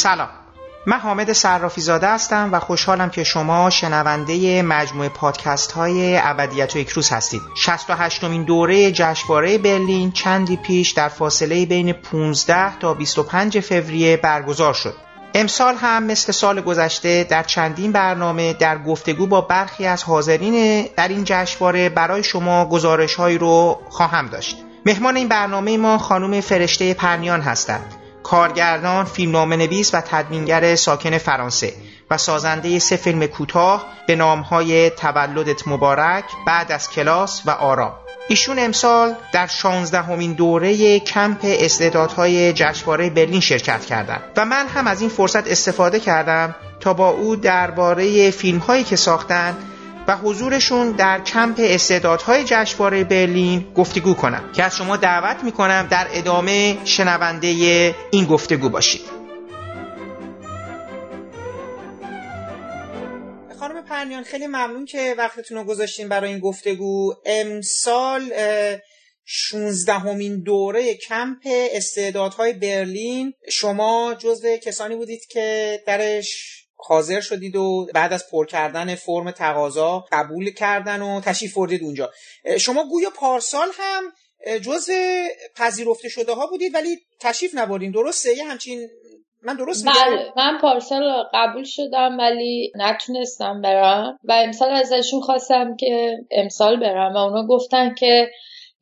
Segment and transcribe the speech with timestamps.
[0.00, 0.28] سلام.
[0.86, 6.78] من حامد صرافی زاده هستم و خوشحالم که شما شنونده مجموعه پادکست های ابدیت و
[6.78, 7.42] اکروز هستید.
[7.56, 14.74] 68 مین دوره جشنواره برلین چندی پیش در فاصله بین 15 تا 25 فوریه برگزار
[14.74, 14.94] شد.
[15.34, 21.08] امسال هم مثل سال گذشته در چندین برنامه در گفتگو با برخی از حاضرین در
[21.08, 24.56] این جشنواره برای شما گزارش هایی رو خواهم داشت.
[24.86, 27.99] مهمان این برنامه ما خانم فرشته پرنیان هستند.
[28.22, 31.72] کارگردان، فیلمنامه نویس و تدوینگر ساکن فرانسه
[32.10, 37.92] و سازنده سه فیلم کوتاه به نامهای تولدت مبارک، بعد از کلاس و آرام.
[38.28, 44.86] ایشون امسال در 16 همین دوره کمپ استعدادهای جشنواره برلین شرکت کردند و من هم
[44.86, 49.56] از این فرصت استفاده کردم تا با او درباره فیلم هایی که ساختن
[50.10, 56.06] و حضورشون در کمپ استعدادهای جشنواره برلین گفتگو کنم که از شما دعوت می‌کنم در
[56.12, 57.48] ادامه شنونده
[58.10, 59.00] این گفتگو باشید.
[63.58, 67.14] خانم پرنیان خیلی ممنون که وقتتون رو گذاشتین برای این گفتگو.
[67.26, 68.32] امسال
[69.24, 71.38] 16 همین دوره کمپ
[71.72, 73.32] استعدادهای برلین.
[73.50, 80.04] شما جزو کسانی بودید که درش حاضر شدید و بعد از پر کردن فرم تقاضا
[80.12, 82.10] قبول کردن و تشریف بردید اونجا.
[82.58, 84.02] شما گویا پارسال هم
[84.58, 84.92] جزء
[85.56, 87.90] پذیرفته شده ها بودید ولی تشریف نبردین.
[87.90, 88.88] درسته؟ یه همچین
[89.42, 94.18] من درست بله من پارسال قبول شدم ولی نتونستم برم.
[94.24, 98.30] و امسال ازشون خواستم که امسال برم و اونا گفتن که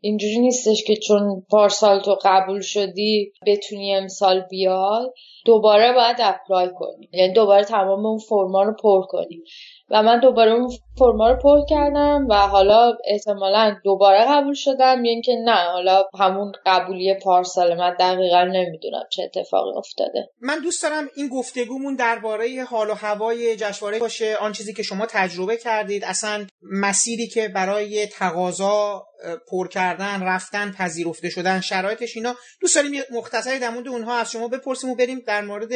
[0.00, 5.10] اینجوری نیستش که چون پارسال تو قبول شدی بتونی امسال بیای
[5.44, 7.08] دوباره باید اپلای کنی.
[7.12, 9.42] یعنی دوباره تمام اون فرما رو پر کنی.
[9.90, 15.22] و من دوباره اون فرما رو پر کردم و حالا احتمالا دوباره قبول شدم یعنی
[15.22, 20.30] که نه حالا همون قبولی پارسال من دقیقا نمی‌دونم چه اتفاقی افتاده.
[20.40, 25.06] من دوست دارم این گفتگومون درباره حال و هوای جشنواره باشه آن چیزی که شما
[25.06, 29.02] تجربه کردید اصلا مسیری که برای تقاضا
[29.50, 32.34] پر کردن رفتن پذیرفته شدن شرایطش اینا.
[32.60, 35.72] دوست داریم یه مختصری در مورد اونها از شما بپرسیم و بریم در مورد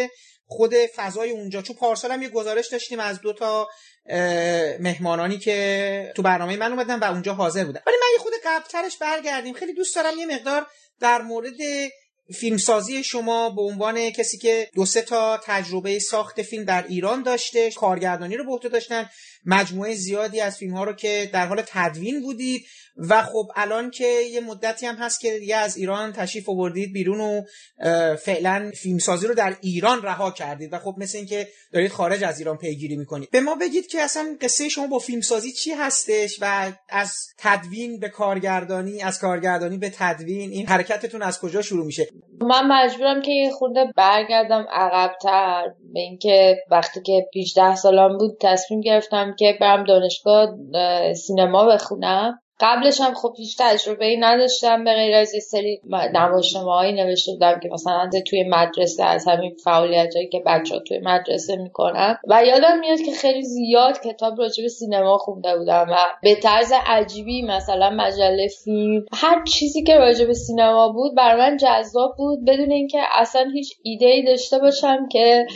[0.52, 1.62] خود فضای اونجا.
[1.62, 3.68] چون پارسال هم یه گزارش داشتیم از دو تا
[4.80, 7.80] مهمانانی که تو برنامه من اومدن و اونجا حاضر بودن.
[7.86, 9.54] ولی من یه خود قبلترش برگردیم.
[9.54, 10.66] خیلی دوست دارم یه مقدار
[11.00, 11.56] در مورد
[12.34, 17.70] فیلمسازی شما به عنوان کسی که دو سه تا تجربه ساخت فیلم در ایران داشته
[17.70, 19.10] کارگردانی رو به عهده داشتن.
[19.46, 22.66] مجموعه زیادی از فیلم ها رو که در حال تدوین بودید.
[22.96, 27.20] و خب الان که یه مدتی هم هست که دیگه از ایران تشریف آوردید بیرون
[27.20, 27.42] و
[28.16, 32.56] فعلا فیلمسازی رو در ایران رها کردید و خب مثل اینکه دارید خارج از ایران
[32.56, 33.30] پیگیری می‌کنید.
[33.30, 38.08] به ما بگید که اصلا قصه شما با فیلمسازی چی هستش و از تدوین به
[38.08, 42.06] کارگردانی از کارگردانی به تدوین این حرکتتون از کجا شروع میشه؟
[42.40, 48.80] من مجبورم که یه خورده برگردم عقبتر به اینکه وقتی که 18 سالم بود تصمیم
[48.80, 50.48] گرفتم که برم دانشگاه
[51.14, 52.41] سینما بخونم.
[52.62, 55.80] قبلش هم خب هیچ تجربه ای نداشتم به غیر از یه سری
[56.14, 60.98] نمایشنامه‌هایی نوشته بودم که مثلا توی مدرسه از همین فعالیت هایی که بچه ها توی
[60.98, 62.18] مدرسه می‌کنن.
[62.28, 66.72] و یادم میاد که خیلی زیاد کتاب راجع به سینما خونده بودم و به طرز
[66.86, 72.44] عجیبی مثلا مجله فیلم هر چیزی که راجع به سینما بود بر من جذاب بود
[72.44, 75.46] بدون اینکه اصلا هیچ ایده ای داشته باشم که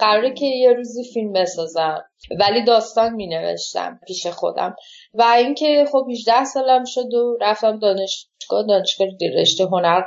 [0.00, 2.04] قراره که یه روزی فیلم بسازم.
[2.40, 4.76] ولی داستان می نوشتم پیش خودم.
[5.18, 9.08] و اینکه خب 18 سالم شد و رفتم دانشگاه دانشگاه
[9.38, 10.02] رشته هنر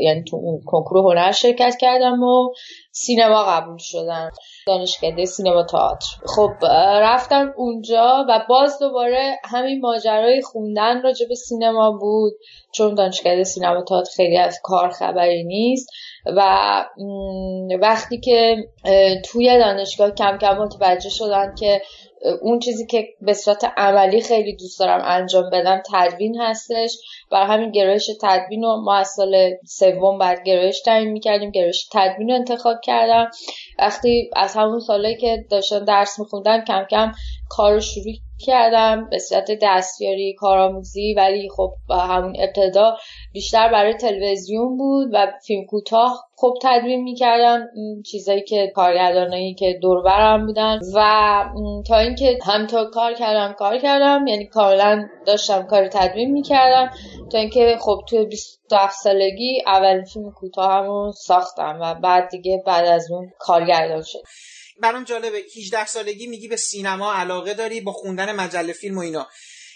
[0.00, 2.52] یعنی تو اون کنکور هنر شرکت کردم و
[2.92, 4.30] سینما قبول شدم.
[4.66, 6.06] دانشکده سینما تئاتر.
[6.36, 6.50] خب
[7.02, 12.32] رفتم اونجا و باز دوباره همین ماجرای خوندن راجع به سینما بود
[12.72, 15.88] چون دانشکده سینما تئاتر خیلی از کار خبری نیست
[16.26, 16.40] و
[17.80, 18.56] وقتی که
[19.24, 21.82] توی دانشگاه کم کم متوجه شدن که
[22.42, 26.98] اون چیزی که به صورت عملی خیلی دوست دارم انجام بدم تدوین هستش.
[27.30, 31.50] برای همین گرایش تدوین رو ما از سال سوم بعد گرایش تعیین می‌کردیم.
[31.50, 33.30] گرایش تدوین رو انتخاب کردم.
[33.78, 37.12] وقتی از همون سالهایی که داشتم درس میخوندم کم کم
[37.56, 38.14] کار رو شروع
[38.46, 42.96] کردم به صورت دستیاری کارآموزی ولی خب همون ابتدا
[43.32, 47.68] بیشتر برای تلویزیون بود و فیلم کوتاه خوب تدوین می‌کردم.
[48.10, 51.44] چیزایی که کارگردانایی که دور برم بودن و
[51.88, 54.26] تا اینکه همینطور کار کردم کار کردم.
[54.26, 56.90] یعنی کاملا داشتم کار تدوین می‌کردم.
[57.32, 63.10] تا اینکه خب توی 27 سالگی اول فیلم کوتاهمو ساختم و بعد دیگه بعد از
[63.10, 64.22] اون کارگردان شد
[64.82, 65.44] برام جالبه.
[65.56, 69.28] 18 سالگی میگی به سینما علاقه داری با خوندن مجله فیلم و اینا.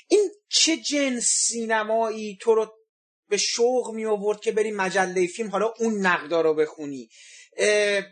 [0.08, 2.72] این چه جنس سینمایی تو رو
[3.28, 7.08] به شوق می آورد که بری مجله فیلم؟ حالا اون نقدا رو بخونی.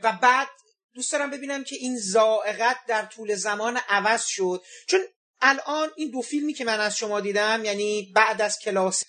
[0.03, 0.49] و بعد
[0.95, 4.63] دوست دارم ببینم که این زائقت در طول زمان عوض شد.
[4.89, 5.01] چون
[5.41, 9.05] الان این دو فیلمی که من از شما دیدم یعنی بعد از کلاس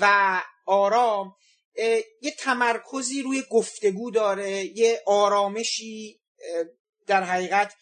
[0.00, 1.34] و آرام
[2.22, 6.20] یه تمرکزی روی گفتگو داره یه آرامشی
[7.06, 7.74] در حقیقت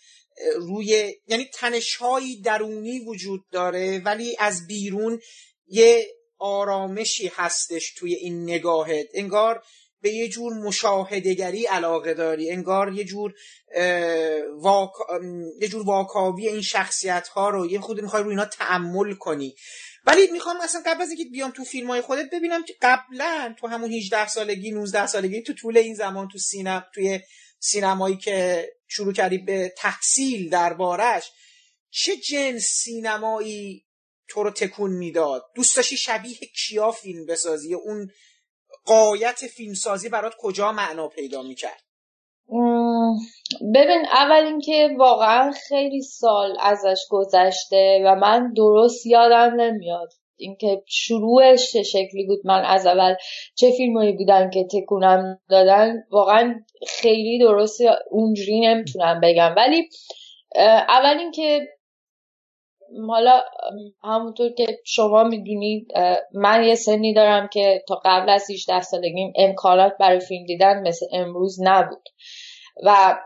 [0.56, 5.20] روی یعنی تنشهایی درونی وجود داره ولی از بیرون
[5.66, 6.06] یه
[6.38, 9.06] آرامشی هستش توی این نگاهت.
[9.14, 9.62] انگار
[10.00, 13.34] به یه جور مشاهدگری علاقه داری انگار یه جور
[15.60, 19.54] یه جور واکاوی این شخصیت ها رو یه خود می‌خوای روی اینا تعمل کنی.
[20.06, 23.66] ولی می‌خوام اصلا قبل از اینکه بیام تو فیلم های خودت ببینم که قبلا تو
[23.66, 27.20] همون 18 سالگی 19 سالگی تو طول این زمان تو سینما توی
[27.58, 31.30] سینمایی که شروع کردی به تحصیل دربارش
[31.90, 33.84] چه جنس سینمایی
[34.28, 38.10] تو رو تکون می‌داد؟ دوست داشتی شبیه کیا فیلم بسازی؟ اون
[38.84, 41.82] قایت فیلمسازی برات کجا معنا پیدا می‌کرد؟
[43.74, 50.12] ببین اول اینکه واقعا خیلی سال ازش گذشته و من درست یادم نمیاد.
[50.42, 53.14] اینکه شروعش چه شکلی بود من از اول
[53.54, 57.80] چه فیلمایی بودن که تکونم دادن واقعا خیلی درست
[58.10, 59.54] اونجوری نمی‌تونم بگم.
[59.56, 59.88] ولی
[60.88, 61.60] اول اینکه
[63.08, 63.40] حالا
[64.04, 65.86] همونطور که شما می‌دونید
[66.34, 71.06] من یه سنی دارم که تا قبل از 18 سالگیم امکانات برای فیلم دیدن مثل
[71.12, 72.08] امروز نبود.
[72.84, 73.18] و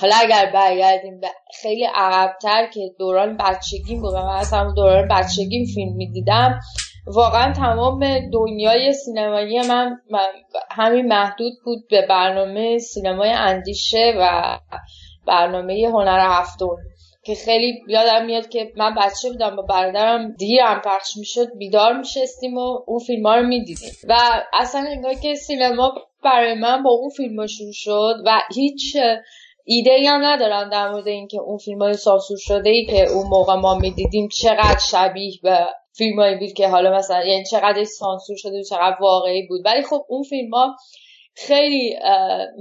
[0.00, 1.20] حالا اگر برگردیم
[1.62, 6.60] خیلی عقبتر که دوران بچگیم بود من از همون دوران بچگیم فیلم می‌دیدم
[7.06, 9.96] واقعا تمام دنیای سینمایی من
[10.70, 14.58] همین محدود بود به برنامه سینمای اندیشه و
[15.26, 16.76] برنامه هنر هفتم
[17.24, 22.56] که خیلی یادم میاد که من بچه بودم با برادرم دیرم پخش می‌شد بیدار میشستیم
[22.58, 23.92] و اون فیلم ها رو می‌دیدیم.
[24.08, 24.16] و
[24.52, 25.94] اصلا انگار که سینما
[26.24, 28.96] برای من با اون فیلم شروع شد و هیچ
[29.64, 33.26] ایده ای هم ندارم در مورد اینکه اون فیلم های سانسور شده ای که اون
[33.26, 35.66] موقع ما می‌دیدیم چقدر شبیه به
[35.96, 39.60] فیلم هایی بود که حالا مثلا یعنی چقدر سانسور شده و چقدر واقعی بود.
[39.64, 40.76] ولی خب اون فیلم ها
[41.36, 41.96] خیلی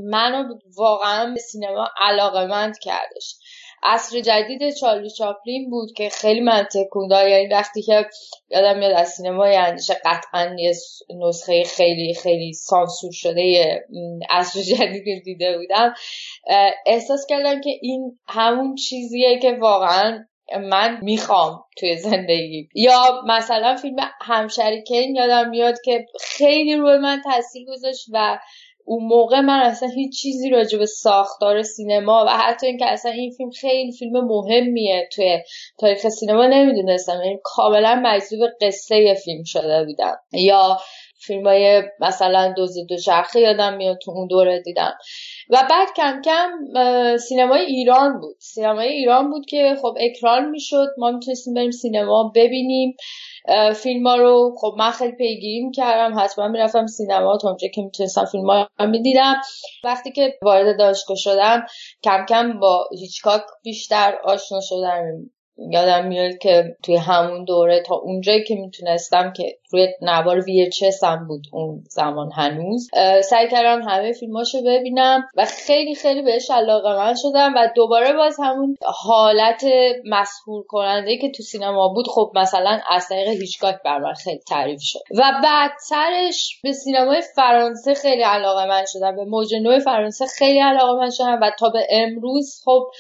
[0.04, 0.44] منو
[0.78, 3.36] واقعا به سینما علاقه کردش.
[3.84, 8.06] عصر جدید چارلی چاپلین بود که خیلی من تکون یعنی وقتی که
[8.50, 10.74] یادم میاد از سینمای اندیشه قطعا یه
[11.20, 13.86] نسخه خیلی خیلی سانسور شده
[14.30, 15.94] عصر جدید دیده بودم.
[16.86, 20.26] احساس کردم که این همون چیزیه که واقعا
[20.62, 22.70] من می‌خوام توی زندگی.
[22.76, 28.40] یا مثلا فیلم همشریکین یادم میاد که خیلی روی من تاثیر گذاشت و
[28.86, 33.32] اون موقع من اصلا هیچ چیزی راجع به ساختار سینما و حتی اینکه اصلا این
[33.32, 35.40] فیلم خیلی فیلم مهمیه توی
[35.80, 37.22] تاریخ سینما نمی‌دونستم.
[37.24, 40.16] یعنی کاملا مجذوب قصه فیلم شده بودم.
[40.32, 40.78] یا
[41.26, 44.94] فیلم های مثلا دوز دو شرخه یادم میاد تو اون دوره دیدم.
[45.50, 46.50] و بعد کم کم
[47.18, 48.36] سینمای ایران بود.
[48.40, 50.88] سینمای ایران بود که خب اکران می‌شد.
[50.98, 52.96] ما می‌تونستیم بریم سینما ببینیم.
[53.76, 56.20] فیلم ها رو خب من خیلی پیگیری می‌کردم.
[56.20, 59.36] حتما می‌رفتم سینما تا اونجا که می‌تونستم فیلم ها رو می‌دیدم.
[59.84, 61.66] وقتی که وارد دانشگاه شدم
[62.04, 65.30] کم کم با هیچکاک بیشتر آشنا شدم.
[65.58, 71.28] یادم میاد که توی همون دوره تا اونجایی که می‌تونستم که روی نوار VHS هم
[71.28, 72.90] بود اون زمان هنوز
[73.24, 78.38] سعی کردم همه فیلماشو ببینم و خیلی خیلی بهش علاقه من شدم و دوباره باز
[78.40, 79.64] همون حالت
[80.06, 84.82] مسهور کننده که تو سینما بود خب مثلا از طریق هیچگاه بر من خیلی تعریف
[84.82, 85.00] شد.
[85.12, 89.54] و بعدترش به سینمای فرانسه خیلی علاقه من شدم به موج
[89.86, 92.92] فرانسه خیلی علاقه من شدم و تا به امروز خب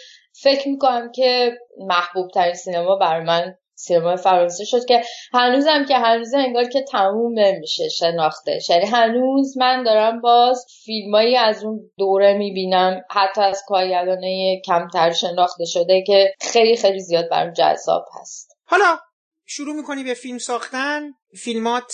[0.42, 6.34] فکر می‌کنم که محبوب ترین سینما برای من سینما فرانسه شد که هنوزم که هنوز
[6.34, 8.60] انگار که تموم نمیشه شناخته.
[8.70, 15.66] یعنی هنوز من دارم باز فیلمایی از اون دوره می‌بینم حتی از کارگردانه کمتر شناخته
[15.66, 18.58] شده که خیلی خیلی زیاد برام جذاب هست.
[18.66, 18.98] حالا
[19.46, 21.02] شروع می‌کنی به فیلم ساختن
[21.44, 21.94] فیلمات.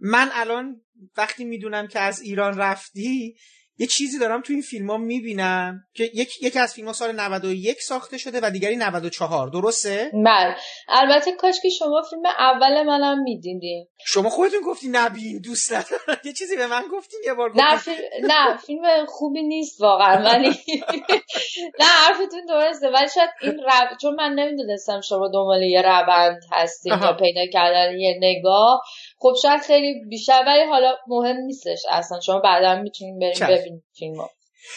[0.00, 0.80] من الان
[1.16, 3.36] وقتی می‌دونم که از ایران رفتی
[3.78, 7.20] یه چیزی دارم تو این فیلم ها می‌بینم که یک یکی از فیلم ها سال
[7.20, 10.56] 91 ساخته شده و دیگری 94 درسته؟ بله.
[10.88, 13.86] البته کاش که شما فیلم اول منم می‌دیدین.
[14.06, 16.20] شما خودتون گفتی نبین دوست ندارم.
[16.24, 17.96] یه چیزی به من گفتین یه بار نه فیلم...
[18.22, 20.48] نه فیلم خوبی نیست واقعا ولی
[21.80, 23.98] نه حرفتون درسته ولی شاید این رب...
[24.00, 28.82] چون من نمی‌دونستم شما دنبال یه روند هستین یا پیدا کردن یه نگاه.
[29.24, 32.20] خب شاید خیلی بیشتر ولی حالا مهم نیستش اصلا.
[32.20, 34.28] شما بعدا می‌تونین بریم ببینید فیلمو.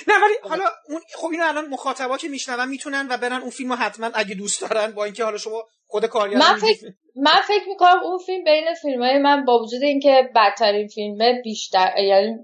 [0.08, 3.76] نه ولی حالا اون خب اینو الان مخاطبا که میشنون می‌تونن و برن اون فیلمو
[3.76, 8.00] حتما اگه دوست دارن با اینکه حالا شما خود کارگردان من فکر من فکر می‌کنم
[8.04, 12.36] اون فیلم بین فیلم های من با وجود اینکه بدترین فیلمه بیشتر یعنی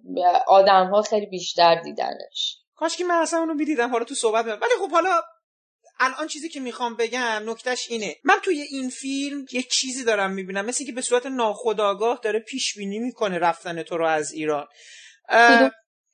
[0.48, 2.57] آدم ها خیلی بیشتر دیدنش.
[2.75, 5.22] کاش که من اصلا اونو می‌دیدم حالا تو صحبت ولی خب حالا
[6.03, 8.15] الان چیزی که می‌خوام بگم نکتهش اینه.
[8.24, 12.77] من توی این فیلم یه چیزی دارم می‌بینم مثل که به صورت ناخودآگاه داره پیش
[12.77, 14.67] بینی می‌کنه رفتن تو رو از ایران.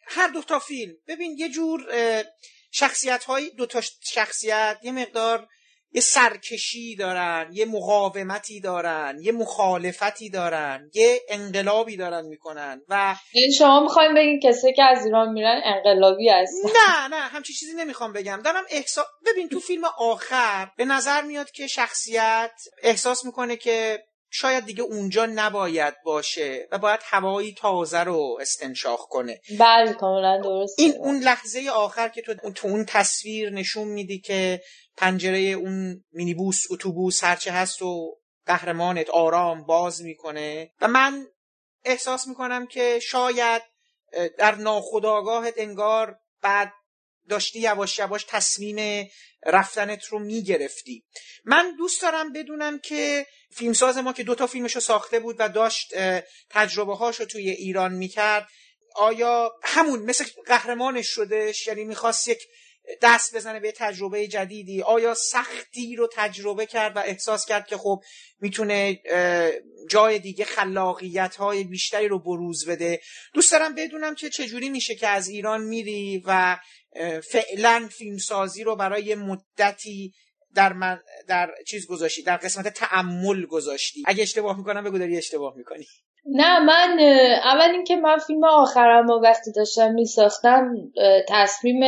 [0.08, 0.94] هر دو تا فیلم.
[1.08, 1.88] ببین یه جور
[2.72, 3.82] شخصیت های دو تا
[4.14, 5.48] شخصیت یه مقدار
[5.92, 13.54] یه سرکشی دارن یه مقاومتی دارن یه مخالفتی دارن یه انقلابی دارن می‌کنن و یعنی
[13.54, 18.14] شما می‌خوایم بگین کسی که از ایران میرن انقلابی هست نه نه همچی چیزی نمی‌خوام
[18.14, 18.42] بگم.
[18.46, 22.52] دارم احساس ببین تو فیلم آخر به نظر میاد که شخصیت
[22.84, 29.42] احساس می‌کنه که شاید دیگه اونجا نباید باشه و باید هوایی تازه رو استنشاق کنه.
[29.60, 34.62] بله کاملا درست این اون لحظه آخر که تو تو اون تصویر نشون میدی که
[35.00, 40.72] پنجره اون مینیبوس اتوبوس هرچه هست و قهرمانت آرام باز می‌کنه.
[40.82, 41.28] و من
[41.86, 43.62] احساس می‌کنم که شاید
[44.38, 46.74] در ناخودآگاهت انگار بعد
[47.30, 49.10] داشتی یواش یواش تصمیم
[49.46, 51.04] رفتنت رو می‌گرفتی.
[51.46, 55.94] من دوست دارم بدونم که فیلمساز ما که دوتا فیلمش رو ساخته بود و داشت
[56.50, 58.48] تجربه هاش رو توی ایران می‌کرد
[58.96, 62.40] آیا همون مثل قهرمانش شدش یعنی می‌خواست یک
[63.02, 64.82] دست بزنه به تجربه جدیدی.
[64.82, 68.04] آیا سختی رو تجربه کرد و احساس کرد که خب
[68.40, 69.02] می‌تونه
[69.90, 73.02] جای دیگه خلاقیت های بیشتری رو بروز بده؟
[73.34, 76.58] دوست دارم بدونم که چجوری میشه که از ایران میری و
[77.32, 80.14] فعلا فیلمسازی رو برای مدتی
[80.56, 84.04] در من در چیز گذاشتی در قسمت تعمل گذاشتی.
[84.06, 85.86] اگه اشتباه می‌کنم بگو داری اشتباه می‌کنی.
[86.26, 87.00] نه من
[87.44, 90.74] اول اینکه من فیلم آخرم و وقتی داشتم میساختم
[91.30, 91.80] تصمیم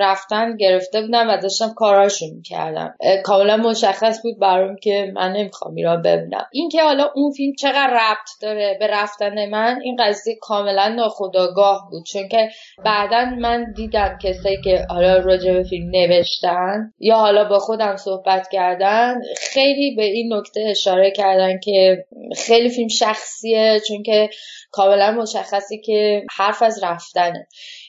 [0.00, 2.94] رفتن گرفته بودم و داشتم کاراشو می‌کردم.
[3.24, 8.28] کاملا مشخص بود برام که من نمی‌خوام ایران ببینم اینکه حالا اون فیلم چقدر ربط
[8.42, 12.04] داره به رفتن من این قضیه کاملا ناخداگاه بود.
[12.06, 12.48] چون که
[12.84, 18.48] بعدا من دیدم کسایی که حالا راجع به فیلم نوشتن یا حالا با خودم صحبت
[18.52, 22.04] کردن خیلی به این نکته اشاره کردن که
[22.36, 24.30] خیلی فیلم شخصیه چون که
[24.70, 27.48] کاملا مشخصی که حرف از رفتنه.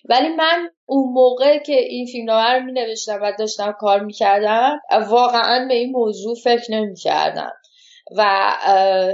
[0.10, 4.80] ولی من اون موقع که این فیلم رو می نوشتم و داشتم کار می کردم
[5.10, 7.52] واقعا به این موضوع فکر نمی کردم
[8.18, 8.52] و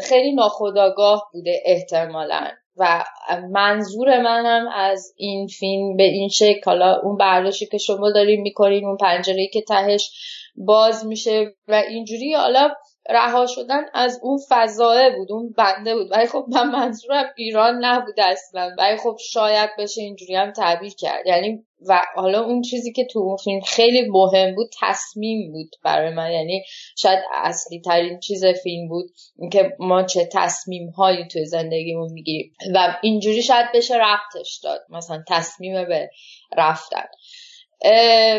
[0.04, 2.48] خیلی ناخداگاه بوده احتمالا.
[2.78, 3.04] و
[3.52, 8.86] منظور منم از این فیلم به این شکل حالا اون برداشتی که شما دارین می‌کنین
[8.86, 10.12] اون پنجره که تهش
[10.56, 12.70] باز میشه و اینجوری حالا
[13.10, 16.12] رها شدن از اون فضایه بود اون بنده بود.
[16.12, 18.76] ولی خب من منظورم ایران نبود اصلا.
[18.78, 21.28] ولی خب شاید بشه اینجوری هم تعبیر کرد.
[21.28, 26.14] یعنی و حالا اون چیزی که تو اون فیلم خیلی مهم بود تصمیم بود برای
[26.14, 26.32] من.
[26.32, 26.64] یعنی
[26.98, 29.12] شاید اصلی ترین چیز فیلم بود
[29.52, 32.54] که ما چه تصمیم هایی توی زندگیمون می‌گیریم.
[32.76, 34.82] و اینجوری شاید بشه رفتش داد.
[34.90, 36.10] مثلا تصمیم به
[36.58, 37.06] رفتن.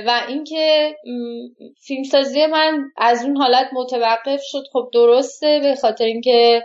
[0.07, 0.97] و اینکه
[1.87, 4.63] فیلمسازی من از اون حالت متوقف شد.
[4.73, 6.63] خب درسته به خاطر اینکه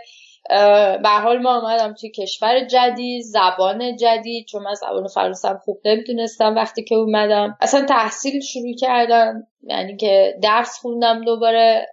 [1.02, 6.54] به حال ما آمدم توی کشور جدید زبان جدید چون من زبان فرانسه خوب نمی‌تونستم
[6.54, 7.56] وقتی که اومدم.
[7.60, 11.86] اصلا تحصیل شروع کردم یعنی که درس خوندم دوباره.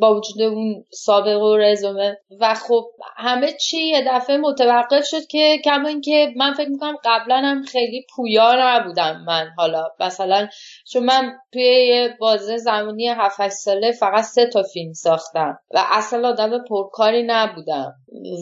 [0.00, 2.16] با وجود اون سابقه و رزومه.
[2.40, 2.84] و خب
[3.16, 8.06] همه چی یه دفعه متوقف شد که کما اینکه من فکر می‌کنم قبلا هم خیلی
[8.16, 9.50] پویا نبودم من.
[9.56, 10.48] حالا مثلا
[10.92, 16.28] چون من توی یه بازه زمانی 7 ساله فقط سه تا فیلم ساختم و اصلا
[16.28, 17.94] آدم پرکاری نبودم.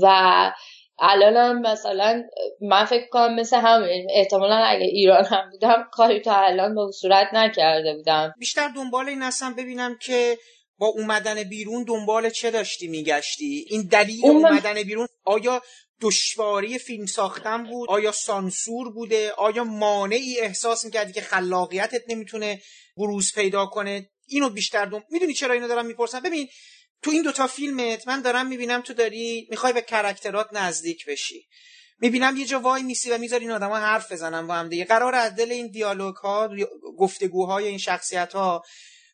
[0.02, 0.06] و
[1.02, 2.22] الانم مثلا
[2.60, 7.26] من فکر کنم مثل هم احتمالا اگه ایران هم بودم کاری تا الان به صورت
[7.32, 8.34] نکرده بودم.
[8.38, 10.36] بیشتر دنبال این هستم ببینم که
[10.80, 15.62] با اومدن بیرون دنبال چه داشتی میگشتی؟ این دلیل اومدن بیرون آیا
[16.00, 22.62] دشواری فیلم ساختن بود؟ آیا سانسور بوده؟ آیا مانعی احساس می‌کردی که خلاقیتت نمی‌تونه
[22.96, 25.04] بروز پیدا کنه؟ اینو بیشتر دم...
[25.10, 26.48] می‌دونی چرا اینو دارم می‌پرسم؟ ببین
[27.02, 31.46] تو این دوتا فیلمت من دارم می‌بینم تو داری می‌خوای به کرکترات نزدیک بشی.
[31.98, 34.84] می‌بینم یه جا وای میسی و می‌ذاری این آدما حرف بزنن با هم دیگه.
[34.84, 36.48] قرار از دل این دیالوگ ها
[36.98, 38.62] گفتگوهای این شخصیت ها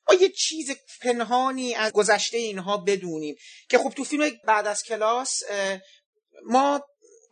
[0.09, 0.71] ما یه چیز
[1.03, 3.37] پنهانی از گذشته اینها بدونیم
[3.69, 5.43] که خب تو فیلم بعد از کلاس
[6.47, 6.81] ما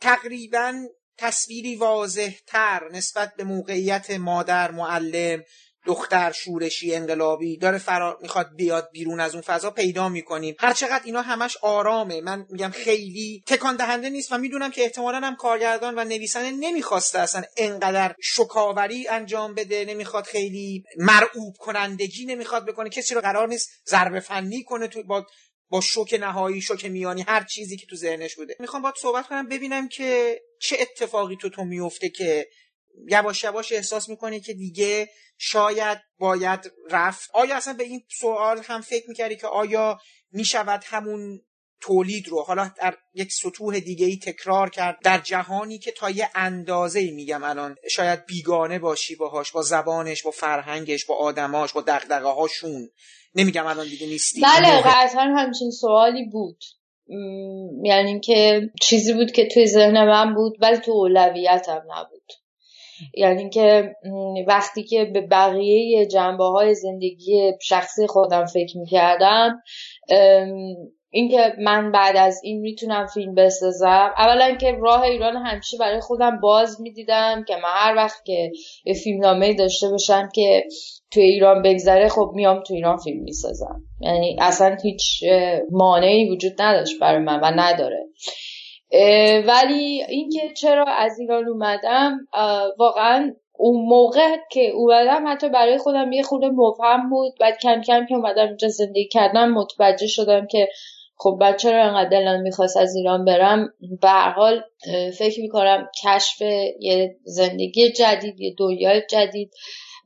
[0.00, 0.86] تقریبا
[1.18, 5.44] تصویری واضح تر نسبت به موقعیت مادر معلم
[5.86, 10.54] دختر شورشی انقلابی داره فرار می‌خواد بیاد بیرون از اون فضا پیدا می‌کنیم.
[10.58, 12.20] هر چقدر اینا همش آرامه.
[12.20, 17.18] من میگم خیلی تکان دهنده نیست و می‌دونم که احتمالا هم کارگردان و نویسنده نمی‌خواسته
[17.18, 22.90] اصلا انقدر شکاوری انجام بده نمی‌خواد خیلی مرعوب کنندگی نمی‌خواد بکنه.
[22.90, 25.26] کسی رو قرار نیست ضربه فنی کنه تو با
[25.68, 28.56] با شوک نهایی شوک میانی هر چیزی که تو ذهنش بوده.
[28.60, 32.48] می‌خوام باید صحبت کنم ببینم که چه اتفاقی تو تو میفته که
[33.08, 35.08] یواش یواش احساس می‌کنی که دیگه
[35.38, 37.30] شاید باید رفت.
[37.34, 39.98] آیا اصلا به این سوال هم فکر می‌کردی که آیا
[40.32, 41.40] می‌شود همون
[41.80, 46.30] تولید رو حالا در یک سطوح دیگه ای تکرار کرد در جهانی که تا یه
[46.34, 51.80] اندازه ای میگم الان شاید بیگانه باشی باهاش با زبانش با فرهنگش با آدماش با
[51.80, 52.88] دقدقه هاشون
[53.34, 54.40] نمیگم الان دیگه نیستی.
[54.40, 56.64] بله قطعا همچین سوالی بود.
[57.82, 62.32] یعنی که چیزی بود که توی ذهن من بود ولی تو اولویتم نبود.
[63.14, 63.94] یعنی که
[64.46, 69.62] وقتی که به بقیه جنبه های زندگی شخصی خودم فکر می‌کردم
[71.10, 74.14] اینکه من بعد از این می‌تونم فیلم بسازم.
[74.16, 78.50] اولا که راه ایران همیشه برای خودم باز می‌دیدم که من هر وقت که
[78.84, 80.64] یه فیلم نامه داشته باشم که
[81.12, 83.82] توی ایران بگذره خب میام تو ایران فیلم می‌سازم.
[84.00, 85.24] یعنی اصلا هیچ
[85.70, 88.06] مانعی وجود نداشت برای من و نداره.
[89.46, 92.18] ولی اینکه چرا از ایران اومدم
[92.78, 97.32] واقعا اون موقع که اومدم حتی برای خودم یه خود مبهم بود.
[97.40, 100.68] بعد کم کم که اومدم اینجا زندگی کردم متوجه شدم که
[101.16, 103.68] خب بچه رو انقدر دلم می‌خواست از ایران برم؟
[104.02, 104.62] به حال
[105.18, 106.42] فکر می‌کنم کشف
[106.80, 109.50] یه زندگی جدید یه دنیای جدید.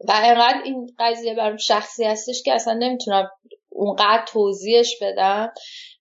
[0.09, 3.31] و انقدر این قضیه برام شخصی هستش که اصلا نمی‌تونم
[3.69, 5.53] اونقدر توضیحش بدم.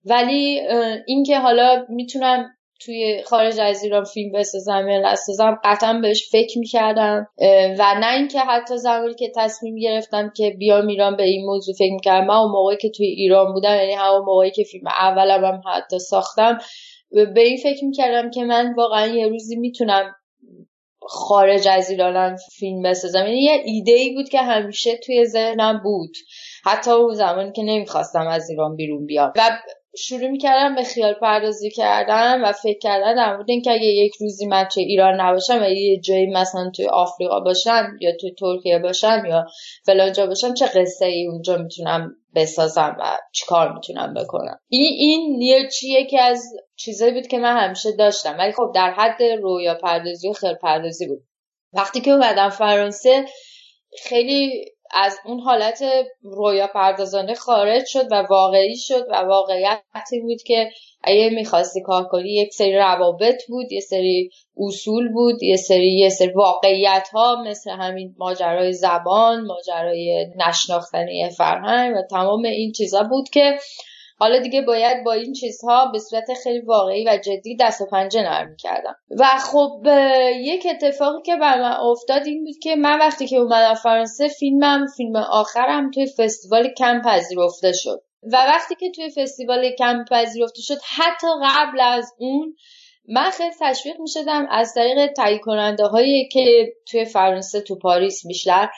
[0.05, 0.61] ولی
[1.07, 7.27] اینکه حالا می‌تونم توی خارج از ایران فیلم بسازم یا نسازم قطعا بهش فکر می‌کردم.
[7.79, 11.93] و نه اینکه حتی زمانی که تصمیم گرفتم که بیام ایران به این موضوع فکر
[11.93, 15.61] می‌کردم من اون موقعی که توی ایران بودم یعنی همون موقعی که فیلم اولم هم
[15.73, 16.57] حتی ساختم
[17.11, 20.15] به این فکر می‌کردم که من واقعا یه روزی می‌تونم
[21.09, 23.19] خارج از ایرانم فیلم بسازم.
[23.19, 26.11] یعنی یه ایده ای بود که همیشه توی ذهنم بود.
[26.65, 29.33] حتی اون زمانی که نمی‌خواستم از ایران بیرون بیام.
[29.35, 29.41] و
[29.97, 34.45] شروع می‌کردم به خیال پردازی کردن و فکر کردن در مورد اینکه اگه یک روزی
[34.45, 39.23] من توی ایران نباشم و یه جایی مثلا توی آفریقا باشم یا توی ترکیه باشم
[39.29, 39.45] یا
[39.85, 45.41] فلان جا باشم چه قصه ای اونجا می‌تونم بسازم و چیکار می‌تونم بکنم؟ این این
[45.41, 46.43] یه یکی از
[46.75, 48.35] چیزایی بود که من همیشه داشتم.
[48.39, 51.23] ولی خب در حد رویا پردازی و خیال پردازی بود.
[51.73, 53.25] وقتی که اومدم فرانسه
[54.03, 55.83] خیلی از اون حالت
[56.21, 60.69] رویا پردازانه خارج شد و واقعی شد و واقعیتی بود که
[61.03, 66.09] اگه می‌خواستی کار کنی یک سری روابط بود یه سری اصول بود یه سری یه
[66.09, 73.29] سری واقعیت ها مثل همین ماجرای زبان ماجرای نشناختنی فرهنگ و تمام این چیزا بود
[73.29, 73.57] که
[74.19, 78.21] حالا دیگه باید با این چیزها به صورت خیلی واقعی و جدی دست و پنجه
[78.21, 79.87] نرم کردم و خب
[80.35, 84.85] یک اتفاقی که بر من افتاد این بود که من وقتی که اومدم فرانسه فیلمم
[84.97, 88.03] فیلم آخرم توی فستیوال کم پذیرفته شد.
[88.23, 92.55] و وقتی که توی فستیوال کم پذیرفته شد حتی قبل از اون
[93.07, 98.27] من خیلی تشویق می شدم از طریق تهیه کننده هایی که توی فرانسه تو پاریس
[98.27, 98.69] بیشتر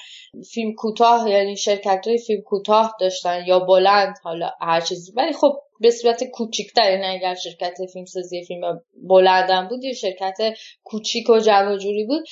[0.53, 5.59] فیلم کوتاه یعنی شرکت های فیلم کوتاه داشتن یا بلند حالا هر چیزی ولی خب
[5.79, 10.37] به صورت کوچیکتر یعنی اگر شرکت فیلم سازی فیلم بلندم بود یا شرکت
[10.83, 12.23] کوچیک و جمع جوری بود.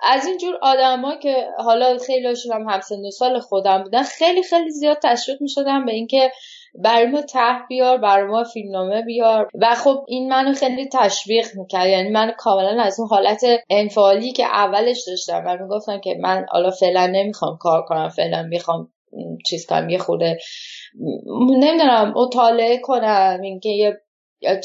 [0.00, 5.42] از اینجور آدما که حالا خیلی هم همسن سال خودم بودن خیلی خیلی زیاد تشویق
[5.42, 6.32] می شدم به اینکه
[6.74, 9.48] برای ما ته بیار برای ما فیلمنامه بیار.
[9.54, 11.88] و خب این منو خیلی تشویق می‌کرد.
[11.88, 15.44] یعنی من کاملا از اون حالت انفعالی که اولش داشتم.
[15.44, 18.92] من می‌گفتم که من حالا فعلا نمی‌خوام کار کنم فعلا می‌خوام
[19.46, 20.38] چیز کنم یه خوده
[21.38, 24.00] نمی‌دونم مطالعه کنم اینکه یه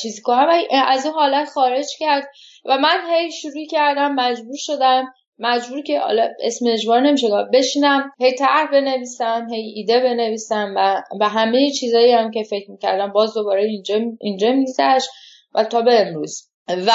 [0.02, 0.48] چیزی کنم.
[0.50, 0.52] و
[0.88, 2.24] از اون حالت خارج کرد.
[2.66, 8.36] و من هی شروع کردم مجبور شدم مجبور که حالا اسم اجبار نمیشه بشینم هی
[8.36, 13.64] طرح بنویسم هی ایده بنویسم و به همه چیزایی هم که فکر می‌کردم باز دوباره
[13.64, 15.10] اینجا اینجا میگذشت
[15.54, 16.50] و تا به امروز.
[16.70, 16.92] و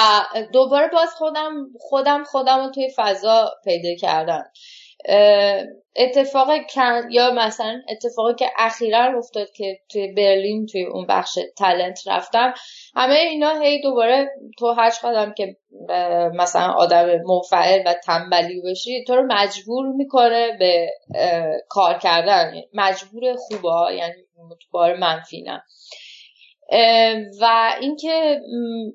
[0.52, 4.44] دوباره باز خودم خودم خودم رو توی فضا پیدا کردم.
[5.96, 6.48] اتفاق
[7.10, 12.54] یا مثلا اتفاقی که اخیرا افتاد که توی برلین توی اون بخش تلنت رفتم
[12.94, 15.56] همه اینا هی دوباره تو هر قدم که
[16.34, 20.90] مثلا آدم منفعل و تنبلی باشی تو رو مجبور می‌کنه به
[21.68, 22.52] کار کردن.
[22.74, 24.14] مجبور خوبه یعنی
[24.72, 25.62] بار منفی نه.
[27.40, 28.40] و اینکه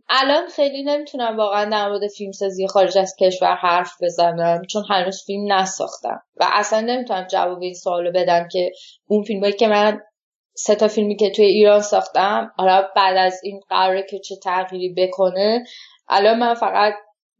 [0.09, 5.53] الان خیلی نمی‌تونم واقعا در مورد فیلمسازی خارج از کشور حرف بزنم چون هنوز فیلم
[5.53, 6.21] نساختم.
[6.35, 8.71] و اصلا نمی‌تونم جواب این سوالو بدم که
[9.07, 10.01] اون فیلمایی که من
[10.55, 14.93] سه تا فیلمی که توی ایران ساختم حالا بعد از این قراره که چه تغییری
[14.97, 15.63] بکنه
[16.09, 16.93] الان من فقط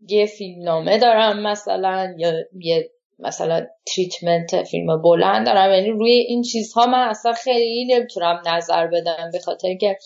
[0.07, 5.73] یه فیلم نامه دارم مثلا یا یه مثلا تریتمنت فیلم بلند دارم.
[5.73, 9.97] یعنی روی این چیزها من اصلا خیلی نمی‌تونم نظر بدم به خاطر که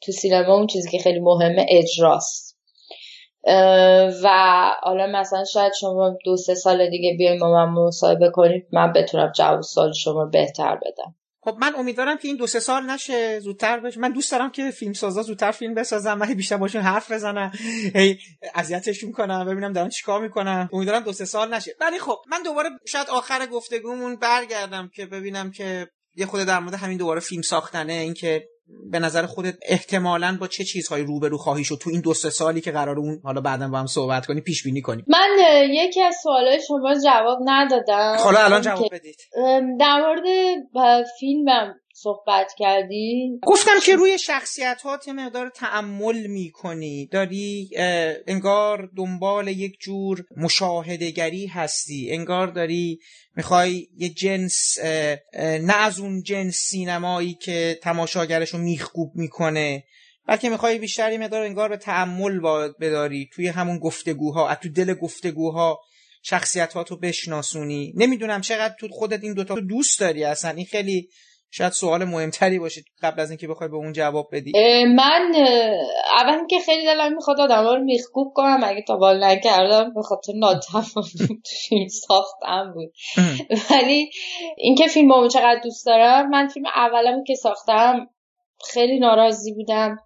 [0.00, 2.54] تو سینما اون چیزی که خیلی مهمه اجراست.
[4.24, 4.28] و
[4.82, 9.32] حالا مثلا شاید شما دو سه سال دیگه بیایم با من مصاحبه کنید من بتونم
[9.36, 11.14] جواب سال شما بهتر بدم.
[11.44, 14.00] خب من امیدوارم که این دو سه سال نشه زودتر بشه.
[14.00, 17.52] من دوست دارم که فیلم سازا زودتر فیلم بسازم من بیشتر باشون حرف بزنم
[17.94, 18.18] هی
[18.54, 21.74] اذیتشون کنم ببینم دارن چیکار می‌کنم امیدوارم دو سه سال نشه.
[21.80, 26.74] ولی خب من دوباره شاید آخر گفتگومون برگردم که ببینم که یه خود در مورد
[26.74, 27.92] همین دوباره فیلم ساختنه.
[27.92, 28.48] اینکه
[28.90, 32.60] به نظر خودت احتمالا با چه چیزهایی روبرو خواهی شد تو این دو سه سالی
[32.60, 35.28] که قرار اون حالا بعدا با هم صحبت کنی پیش بینی کنی؟ من
[35.70, 38.16] یکی از سوالای شما جواب ندادم.
[38.18, 39.16] حالا الان جواب بدید.
[39.80, 40.22] در مورد
[41.20, 41.74] فیلمم.
[41.96, 47.06] صحبت کردی؟ گفتم که روی شخصیت ها یه مقدار تعمل می‌کنی.
[47.06, 47.70] داری
[48.26, 52.08] انگار دنبال یک جور مشاهدگری هستی.
[52.12, 52.98] انگار داری
[53.36, 54.78] می‌خوای یه جنس
[55.38, 59.84] نه از اون جنس سینمایی که تماشاگرش رو میخکوب می‌کنه
[60.26, 62.40] بلکه می‌خوای بیشتر یه مقدار انگار به تعمل
[62.80, 63.28] بداری.
[63.32, 65.80] توی همون گفتگوها تو دل گفتگوها
[66.22, 67.92] شخصیت رو بشناسونی.
[67.96, 70.50] نمی‌دونم چقدر تو خودت این دوتا دوست داری اصلا.
[70.50, 71.08] این خیلی
[71.56, 74.52] شاید سوال مهمتری باشه قبل از اینکه بخوای به اون جواب بدی.
[74.84, 75.32] من
[76.16, 80.32] اول که خیلی دلم می‌خواد آدم رو میخکوب کنم اگه تا بال نکردم به خاطر
[81.68, 82.92] فیلم ساختم بود.
[83.70, 84.10] ولی
[84.56, 88.10] اینکه فیلم چقدر دوست دارم من فیلم اولم که ساختم
[88.72, 89.96] خیلی ناراضی بودم.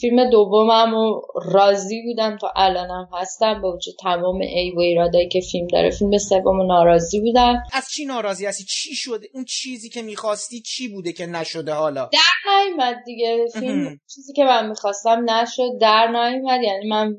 [0.00, 1.20] فیلم دومم و
[1.52, 5.90] راضی بودم تا الانم هستم با وجود تمام ای و ایرادایی که فیلم داره.
[5.90, 7.62] فیلم سوم ناراضی بودم.
[7.72, 12.10] از چی ناراضی هستی؟ چی شده؟ اون چیزی که می‌خواستی چی بوده که نشده حالا؟
[12.12, 13.46] در نیومد دیگه.
[13.60, 16.62] فیلم چیزی که من می‌خواستم نشد در نیومد.
[16.62, 17.16] یعنی من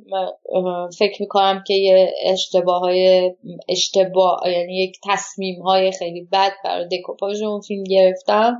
[0.98, 3.32] فکر می‌کنم که یه اشتباه های
[3.70, 8.58] اشتباه یعنی یک تصمیم های خیلی بد برای دکوپاژ اون فیلم گرفتم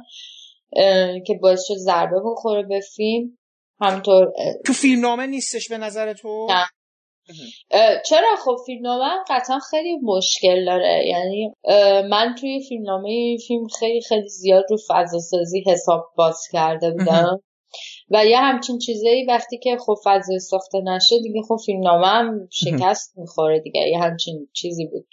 [1.28, 3.38] که باعث شد ضربه بخوره به فیلم.
[3.82, 4.34] همطور
[4.66, 6.66] تو فیلم نامه نیستش به نظر تو؟ نه.
[8.10, 11.04] چرا؟ خب فیلمنامه قطعا خیلی مشکل داره.
[11.08, 11.54] یعنی
[12.10, 17.42] من توی فیلمنامه این فیلم خیلی خیلی زیاد رو فضا سازی حساب باز کرده بودم.
[18.12, 23.14] و یه همچین چیزایی وقتی که خب فضا ساخته نشه دیگه خب فیلمنامه هم شکست
[23.18, 23.82] می‌خوره دیگه.
[23.92, 25.08] یه همچین چیزی بود.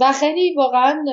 [0.00, 1.04] و خیلی واقعا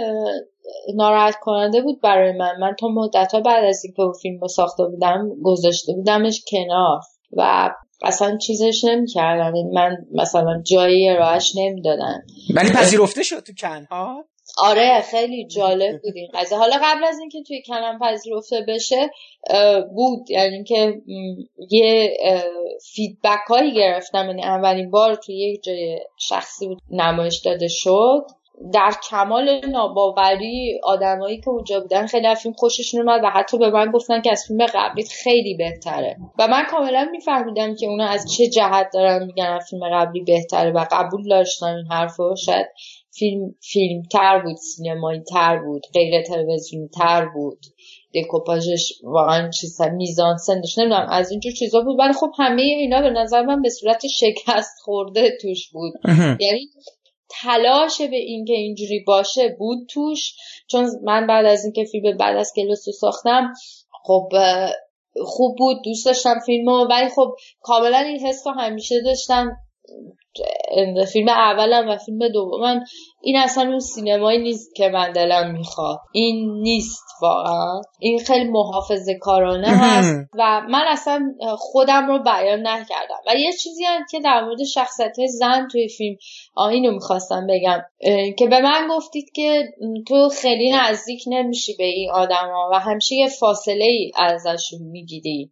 [0.95, 2.51] ناراحت کننده بود برای من.
[2.59, 6.99] من تا مدت ها بعد از اینکه فیلم رو ساخته بودم گذاشته بودمش کنار.
[7.37, 7.69] و
[8.03, 9.53] اصلا چیزش نمی‌کردن.
[9.73, 12.21] من مثلا جایی راهش نمی‌دادن.
[12.55, 14.25] ولی پذیرفته شد تو کنها
[14.57, 16.57] آره خیلی جالب بود این قضیه.
[16.57, 19.11] حالا قبل از اینکه توی کنم پذیرفته بشه
[19.95, 21.01] بود یعنی که
[21.69, 22.17] یه
[22.93, 24.25] فیدبک هایی گرفتم.
[24.25, 28.25] یعنی اولین بار توی یک جای شخصی بود نمایش داده شد.
[28.73, 33.69] در کمال ناباوری آدمایی که اونجا بودن خیلی از فیلم خوششون اومد و حتی به
[33.69, 36.17] من گفتن که از فیلم قبلیت خیلی بهتره.
[36.39, 40.71] و من کاملا میفهمیدم که اونا از چه جهت دارن میگن از فیلم قبلی بهتره
[40.71, 42.35] و قبول داشتم این حرفو.
[42.45, 42.67] شاید
[43.17, 47.59] فیلم فیلم تر بود سینمایی تر بود غیر تلویزیونی تر بود.
[48.15, 51.99] دکوپاژش واقعا چیز میزان سندش نمی‌دونم از اینجور چیزا بود.
[51.99, 55.93] ولی خب همه اینا به نظر من به صورت شکست خورده توش بود.
[56.39, 56.69] یعنی
[57.41, 60.33] تلاش به اینکه اینجوری باشه بود توش.
[60.67, 63.53] چون من بعد از اینکه فیلم بعد از کلاس رو ساختم
[64.03, 64.29] خب
[65.25, 66.87] خوب بود دوست داشتم فیلمو.
[66.89, 69.57] ولی خب کاملا این حس رو همیشه داشتم.
[71.13, 72.83] فیلم اولم و فیلم دومم.
[73.21, 75.99] این اصلا اون سینمایی نیست که من دلم می‌خواد.
[76.11, 77.81] این نیست واقعا.
[77.99, 83.19] این خیلی محافظه کارانه هست و من اصلا خودم رو بیان نکردم.
[83.27, 86.17] و یه چیزی هم که در مورد شخصیت زن توی فیلم
[86.71, 87.81] اینو می‌خواستم بگم.
[88.37, 89.63] که به من گفتید که
[90.07, 95.51] تو خیلی نزدیک نمیشی به این آدم ها و همیشه یه فاصله ای ازشون می‌گیری.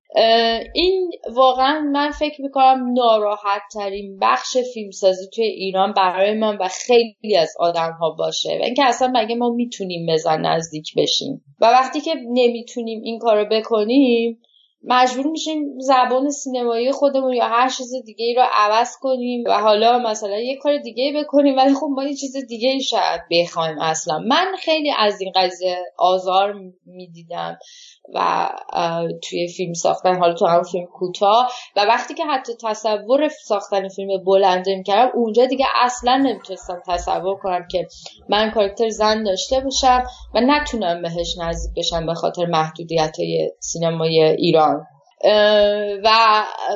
[0.74, 7.38] این واقعا من فکر می‌کنم ناراحت ترین بخش فیلمسازی توی ایران برای من و خیلی
[7.38, 8.50] از آدم ها باشه.
[8.50, 11.44] و اینکه اصلا مگه ما می‌تونیم بزن نزدیک بشیم.
[11.62, 14.42] و وقتی که نمی‌تونیم این کارو بکنیم
[14.86, 20.00] مجبور میشیم زبان سینمایی خودمون یا هر چیز دیگه ای رو عوض کنیم و حالا
[20.00, 24.20] مثلا یه کار دیگه بکنیم ولی خب ما یه چیز دیگه ای شاید بخوایم اصلا.
[24.20, 26.54] من خیلی از این قضیه آزار
[26.86, 27.58] می‌دیدم
[28.14, 28.50] و
[29.24, 31.52] توی فیلم ساختن حالا تو هم فیلم کوتاه.
[31.76, 37.68] و وقتی که حتی تصور ساختن فیلم بلند می‌کردم اونجا دیگه اصلا نمی‌تونستم تصور کنم
[37.72, 37.88] که
[38.30, 43.16] من کارکتر زن داشته باشم و نتونم بهش نزدیک بشم به خاطر محدودیت
[43.60, 44.73] سینمای ایران.
[46.04, 46.10] و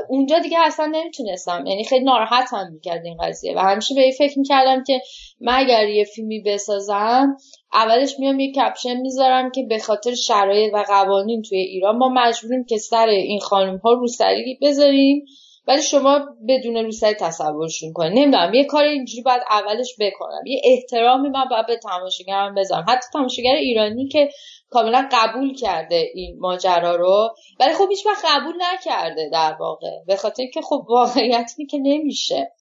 [0.10, 1.64] اونجا دیگه اصلا نمی‌تونستم.
[1.68, 3.56] یعنی خیلی ناراحتم می‌کرد این قضیه.
[3.56, 5.02] و همیشه به این فکر می‌کردم که
[5.42, 7.38] من اگر یه فیلمی بسازم
[7.74, 12.66] اولش میام یه کپشن می‌ذارم که به خاطر شرایط و قوانین توی ایران ما مجبوریم
[12.66, 15.26] که سر این خانم ها روسری بذاریم.
[15.68, 20.46] ولی شما بدون روسری تصورشون کنید نمی‌دونم یه کار اینجوری باید اولش بکنم.
[20.46, 22.86] یه احترامی من باید به تماشاگرم بذارم.
[22.88, 24.30] حتی تماشاگر ایرانی که
[24.70, 29.92] کاملا قبول کرده این ماجرا رو ولی خب هیچ قبول نکرده در واقع.
[30.08, 32.52] به خاطر که خب واقعیتی که نمیشه.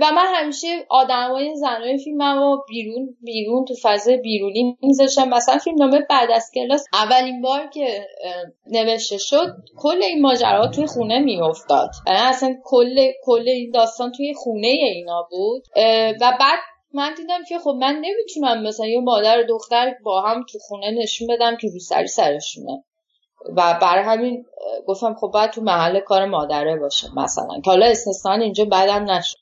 [0.00, 5.28] و من همیشه آدمای زنای فیلمم رو بیرون بیرون تو فضای بیرونی میذاشتم.
[5.28, 8.06] مثلا فیلم نامه بعد از کلاس اولین بار که
[8.66, 11.90] نوشته شد کل این ماجرا توی خونه میافتاد.
[12.06, 15.64] اصلا کل کل این داستان توی خونه اینا بود.
[16.20, 16.58] و بعد
[16.94, 20.90] من دیدم که خب من نمی‌تونم مثلا یه مادر و دختر با هم تو خونه
[20.90, 22.84] نشون بدم که روسری سرشونه.
[23.56, 24.44] و برای همین
[24.86, 27.60] گفتم خب باید تو محل کار مادره باشه مثلا.
[27.64, 29.38] که حالا استثنا اینجا بعدم نشد.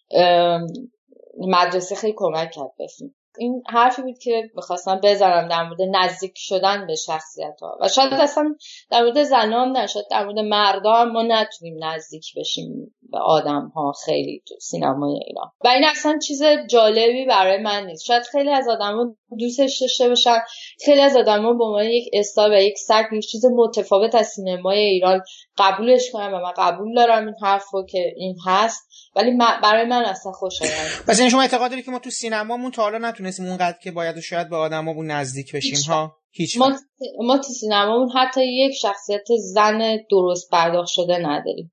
[1.38, 6.86] مدرسه خیلی کمک کرد بفیم این حرفی بود که می‌خواستم بذارم در مورد نزدیک شدن
[6.86, 8.54] به شخصیت ها و شاید اصلا
[8.90, 12.94] در مورد زنان نشد در مورد مردا ما نتونیم نزدیک بشیم.
[13.18, 15.50] آدم ها خیلی تو سینمای ایران.
[15.64, 18.04] و این اصلا چیز جالبی برای من نیست.
[18.04, 20.38] شاید خیلی از آدما دوستش داشته باشن.
[20.84, 24.78] خیلی از آدما به عنوان یک استار و یک سگ یک چیز متفاوت از سینمای
[24.78, 25.22] ایران
[25.58, 28.90] قبولش کنم و من قبول دارم این حرفو که این هست.
[29.16, 32.82] ولی برای من اصلا خوشایند پس این شما اعتقاد داری که ما تو سینمامون تا
[32.82, 36.72] حالا نتونستیم اونقدر که باید شاید به آدمامون نزدیک بشیم ها؟ هیچ ما,
[37.18, 41.72] ما تو سینمامون حتی یک شخصیت زن درست پرداخت شده نداریم.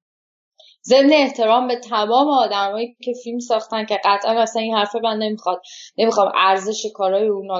[0.87, 5.61] ضمن احترام به تمام آدمایی که فیلم ساختن که قطعا اصلا این حرف من نمی‌خواد
[5.97, 7.51] نمی‌خوام ارزش کارهای اون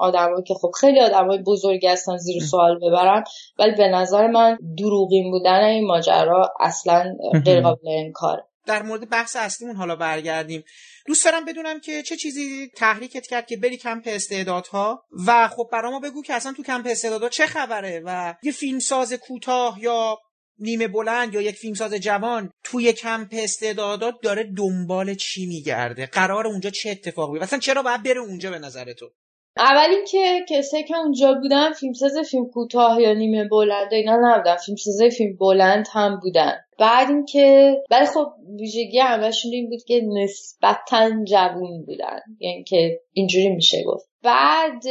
[0.00, 3.24] آدمایی که خب خیلی آدمای بزرگی هستن زیر سوال ببرم
[3.58, 8.44] ولی به نظر من دروغین بودن این ماجرا اصلا غیر قابل انکاره.
[8.66, 10.64] در مورد بحث اصلیمون حالا برگردیم.
[11.06, 16.00] دوست دارم بدونم که چه چیزی تحریکت کرد که بری کمپ استعدادها؟ و خب برای
[16.00, 20.18] بگو که اصلا تو کمپ استعدادها چه خبره و یه فیلمساز کوتاه یا
[20.58, 26.70] نیمه بلند یا یک فیلمساز جوان توی کمپ استعدادات داره دنبال چی میگرده؟ قرار اونجا
[26.70, 29.10] چه اتفاقی بیفته؟ مثلا چرا باید بره اونجا به نظر تو؟
[29.56, 34.56] اول اینکه کسی که اونجا بودن فیلمساز فیلم کوتاه یا نیمه بلند اینا نبودن.
[34.56, 36.52] فیلمساز فیلم بلند هم بودن.
[36.78, 38.26] بعد اینکه ولی خب
[38.60, 42.20] ویژگی همشون این بود که نسبتا جوون بودن.
[42.40, 44.13] یعنی که اینجوری میشه گفت.
[44.24, 44.86] بعد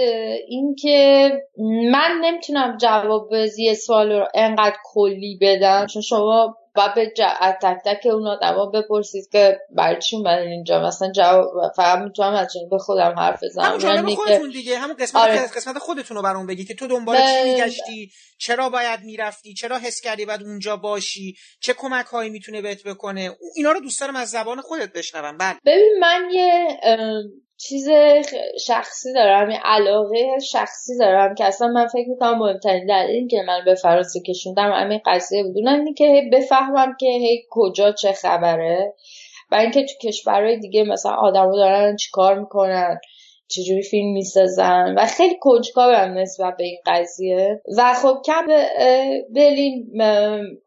[0.47, 1.31] اینکه
[1.91, 7.77] من نمی‌تونم جواب یه سوال رو انقدر کلی بدم چون شما و به از تک
[7.85, 12.77] تک اون آدما بپرسید که برای چی اومدن اینجا؟ مثلا جواب فقط می‌تونم از به
[12.77, 13.65] خودم حرف بزنم.
[13.65, 14.77] همون جانب خودتون دیگه.
[14.77, 15.35] همون قسمت آره.
[15.35, 20.01] قسمت خودتون رو برام بگی که تو دنبال چی میگشتی؟ چرا باید می‌رفتی؟ چرا حس
[20.01, 24.29] کردی باید اونجا باشی؟ چه کمک هایی می‌تونه بهت بکنه؟ اینا رو دوست دارم از
[24.29, 25.37] زبان خودت بشنوم.
[25.37, 25.57] بله.
[25.65, 26.79] ببین من یه
[27.67, 27.89] چیز
[28.65, 33.59] شخصی دارم یه علاقه شخصی دارم که اصلا من فکر می‌کنم مهمترین دلیل که من
[33.65, 35.57] به فرانسه کشوندم همین قضیه بود.
[35.57, 38.93] اینه که بفهمم که هی کجا چه خبره
[39.51, 42.99] و اینکه تو کشورهای دیگه مثلا آدمو دارن چیکار می‌کنن.
[43.47, 47.61] چجوری فیلم می‌سازن و خیلی کنجکاوم نسبت به این قضیه.
[47.77, 48.47] و خب کم
[49.35, 49.91] برلین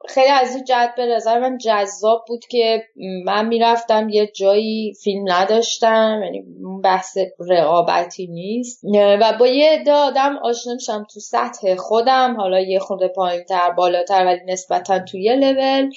[0.09, 2.83] خیلی از این جهت به نظر من جذاب بود که
[3.25, 6.45] من می‌رفتم یه جایی فیلم نداشتم یعنی
[6.85, 8.81] بحث رقابتی نیست.
[8.95, 13.71] و با یه عده آدم آشنا میشم تو سطح خودم حالا یه خورده پایین تر
[13.71, 15.91] بالاتر ولی نسبتا تو یه لول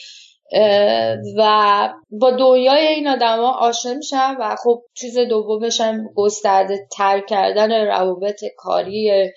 [1.37, 7.85] و با دنیای این آدما آشنا میشم و خب چیز دومش هم گسترده تر کردن
[7.85, 9.31] روابط کاری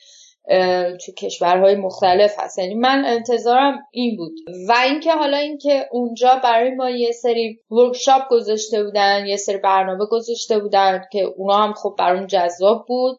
[1.06, 2.58] تو کشورهای مختلف هست.
[2.58, 4.32] یعنی من انتظارم این بود.
[4.68, 10.06] و اینکه حالا اینکه اونجا برای ما یه سری ورکشاپ گذاشته بودن یه سری برنامه
[10.10, 13.18] گذاشته بودن که اونا هم خب برام جذاب بود.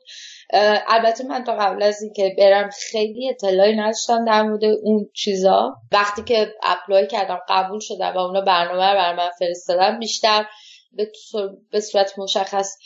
[0.87, 5.75] البته من تا قبل از اینکه برم خیلی اطلاعی نداشتم در مورد اون چیزا.
[5.91, 10.45] وقتی که اپلای کردم قبول شدم و اونا برنامه رو بر من فرستادن بیشتر
[11.71, 12.77] به صورت مشخص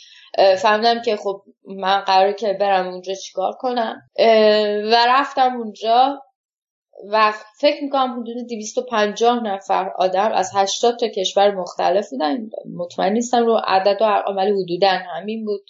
[0.58, 4.02] فهمیدم که خب من قراره که برم اونجا چیکار کنم.
[4.92, 6.22] و رفتم اونجا
[7.10, 12.38] و فکر می‌کنم حدود 250 نفر آدم از 80 تا کشور مختلف بودن.
[12.76, 15.64] مطمئن نیستم رو عدد و ارقام ولی حدودا همین بود.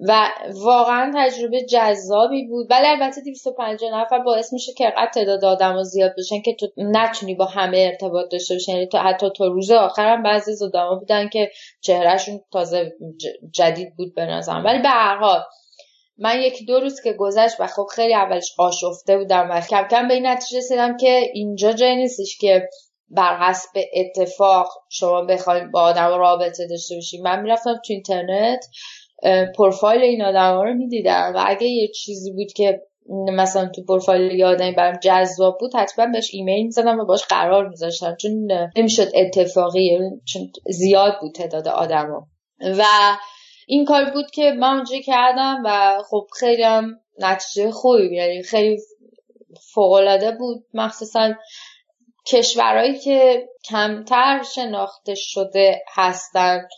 [0.00, 2.66] و واقعا تجربه جذابی بود.
[2.70, 7.34] ولی البته 250 نفر باعث میشه که قد تعداد آدم زیاد بشن که تو نتونی
[7.34, 8.72] با همه ارتباط داشته باشی.
[8.72, 12.92] یعنی تو حتی تا روز آخرم بعضی از آدما بودن که چهرهشون تازه
[13.52, 15.42] جدید بود به ولی به هر حال
[16.18, 20.08] من یکی دو روز که گذشت و خب خیلی اولش آشفته بودم و کم کم
[20.08, 22.68] به این نتیجه رسیدم که اینجا جای نیستش که
[23.08, 28.66] بر حسب اتفاق شما بخواید با آدم رابطه داشته باشید من می‌رفتم تو اینترنت
[29.56, 32.80] پروفایل این آدم ها رو می‌دیدم و اگه یه چیزی بود که
[33.32, 38.16] مثلا تو پروفایل یه برام جذاب بود حتما بهش ایمیل می‌زدم و باش قرار میذاشتم.
[38.20, 42.26] چون نمی‌شد اتفاقی چون زیاد بود تعداد آدم
[42.78, 42.84] و
[43.66, 48.78] این کار بود که من اونجا کردم و خب خیلی هم نتیجه خوبی یعنی خیلی
[49.74, 50.64] فوقالعاده بود.
[50.74, 51.34] مخصوصا
[52.26, 56.68] کشورهایی که کمتر شناخته شده هستن.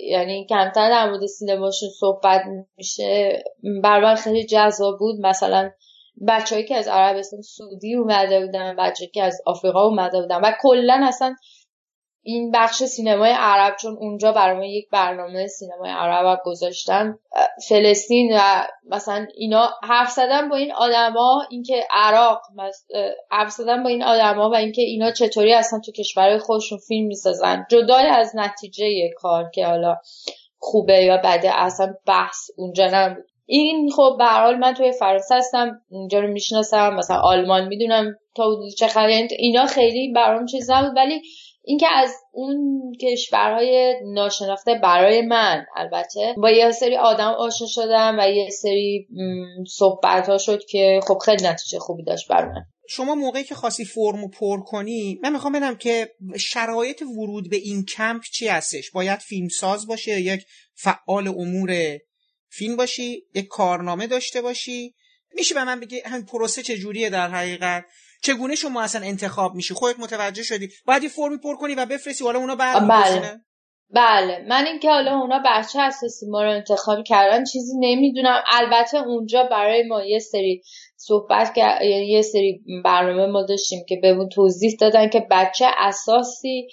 [0.00, 2.42] یعنی کمتر در مورد سینماشون صحبت
[2.76, 3.42] میشه.
[3.82, 5.26] برای خیلی جذاب بود.
[5.26, 5.70] مثلا
[6.28, 10.40] بچههایی که از عربستان سعودی اومده بودن بچه که از آفریقا اومده بودن.
[10.40, 11.34] و کلا اصلا
[12.26, 17.18] این بخش سینمای عرب چون اونجا برای یک برنامه سینمای عرب گذاشتن
[17.68, 22.40] فلسطین و مثلا اینا حرف زدن با این آدما اینکه عراق
[23.30, 27.66] حرف زدن با این آدما و اینکه اینا چطوری اصلا تو کشورهای خودشون فیلم می‌سازن.
[27.70, 29.96] جدای از نتیجه کار که حالا
[30.58, 33.24] خوبه یا بده اصلا بحث اونجا نبود.
[33.46, 38.44] این خب به حال من توی فرانسه هستم اینجا رو می‌شناسم مثلا آلمان می‌دونم تا
[38.78, 38.86] چه
[39.38, 41.22] اینا خیلی برام چیز نبود ولی
[41.68, 48.28] اینکه از اون کشورهای ناشناخته برای من البته با یه سری آدم آشنا شدم و
[48.28, 49.08] یه سری
[49.68, 52.64] صحبت ها شد که خب خیلی نتیجه خوبی داشت برای من.
[52.88, 57.84] شما موقعی که خواستی فرمو پر کنی من می‌خوام بدم که شرایط ورود به این
[57.84, 61.98] کمپ چی هستش؟ باید فیلمساز باشه یک فعال امور
[62.48, 64.94] فیلم باشی یک کارنامه داشته باشی؟
[65.34, 67.84] میشه به من بگی همین پروسه چجوریه در حقیقت؟
[68.26, 72.24] چگونه شما اصلا انتخاب میشی؟ خودت متوجه شدی؟ باید یه فرمی پر کنی و بفرستی
[72.24, 73.40] حالا اونا بعد بله.
[73.90, 74.44] بله.
[74.48, 78.42] من اینکه حالا اونا بچه اساسی ما رو انتخاب کردن چیزی نمی‌دونم.
[78.52, 80.62] البته اونجا برای ما یه سری
[80.96, 86.68] صحبت یعنی یه سری برنامه ما داشتیم که بهمون توضیح دادن که بچه اساسی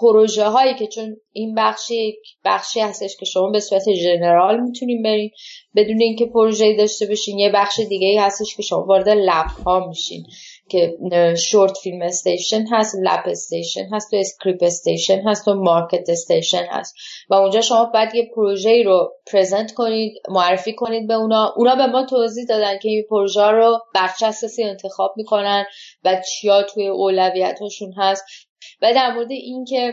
[0.00, 5.30] پروژه هایی که چون این بخشی بخشی هستش که شما به صورت ژنرال می‌تونین برین.
[5.76, 9.86] بدون اینکه پروژه داشته باشین یه بخش دیگه ای هستش که شما وارد lab ها
[9.88, 10.26] میشین.
[10.68, 10.96] که
[11.36, 16.94] short film station هست lab station هست و script station هست و market station هست.
[17.30, 21.54] و اونجا شما باید یه پروژه رو present کنید معرفی کنید به اونا.
[21.56, 23.78] اونا به ما توضیح دادن که این پروژه رو
[24.22, 25.64] اساسی انتخاب می‌کنن
[26.04, 28.24] و چیا توی اولویتشون هست.
[28.82, 29.92] و در مورد اینکه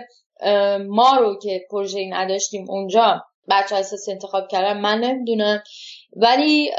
[0.88, 5.64] ما رو که پروژه نداشتیم اونجا بچه اساسی انتخاب کردن من نمی‌دونم.
[6.16, 6.72] ولی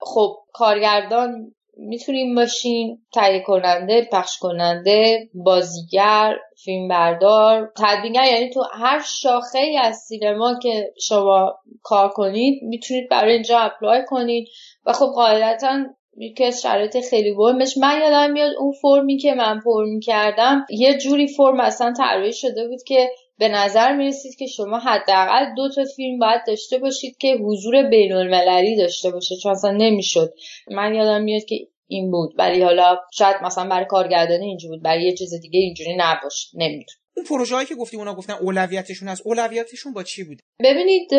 [0.00, 1.54] خب کارگردان
[1.88, 7.72] می‌تونیم باشین تهیه کننده پخش کننده بازیگر فیلمبردار.
[7.76, 13.58] تدوینگر یعنی تو هر شاخه ای از سینما که شما کار کنید می‌تونید برای اینجا
[13.58, 14.48] اپلای کنید.
[14.86, 15.84] و خب قاعدتا
[16.16, 20.98] یکی از شرایط خیلی مهمش من یادم میاد اون فرمی که من پر می‌کردم یه
[20.98, 25.82] جوری فرم اصلا طراحی شده بود که به نظر می‌رسید که شما حداقل دو تا
[25.96, 30.32] فیلم باید داشته باشید که حضور بین المللی داشته باشه چون اصلا نمی‌شد.
[30.70, 31.56] من یادم میاد که
[31.94, 32.34] این بود.
[32.38, 34.84] ولی حالا شاید مثلا برای کارگردانی اینجوری بود.
[34.84, 36.86] برای یه چیز دیگه اینجوری نباشه نمی‌دونم.
[37.16, 41.10] اون پروژه هایی که گفتی اونا گفتن اولویتشون از اولویتشون با چی بود؟ ببینید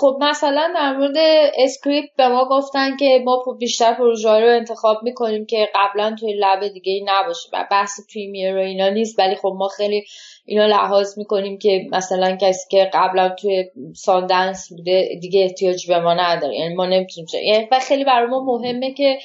[0.00, 1.16] خب مثلا در مورد
[1.58, 6.68] script به ما گفتن که ما بیشتر پروژه رو انتخاب می‌کنیم که قبلا توی lab
[6.68, 9.18] دیگه ای نباشه و بحث premiere و اینا نیست.
[9.18, 10.04] ولی خب ما خیلی
[10.44, 13.64] اینا لحاظ می‌کنیم که مثلا کسی که قبلا توی
[13.96, 16.56] ساندنس بوده دیگه احتیاج به ما نداره.
[16.56, 19.18] یعنی ما نمی‌تونیم یعنی و خیلی برای ما مهمه که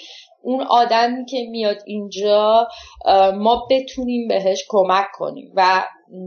[0.43, 2.67] اون آدمی که میاد اینجا
[3.35, 5.51] ما بتونیم بهش کمک کنیم.
[5.55, 5.83] و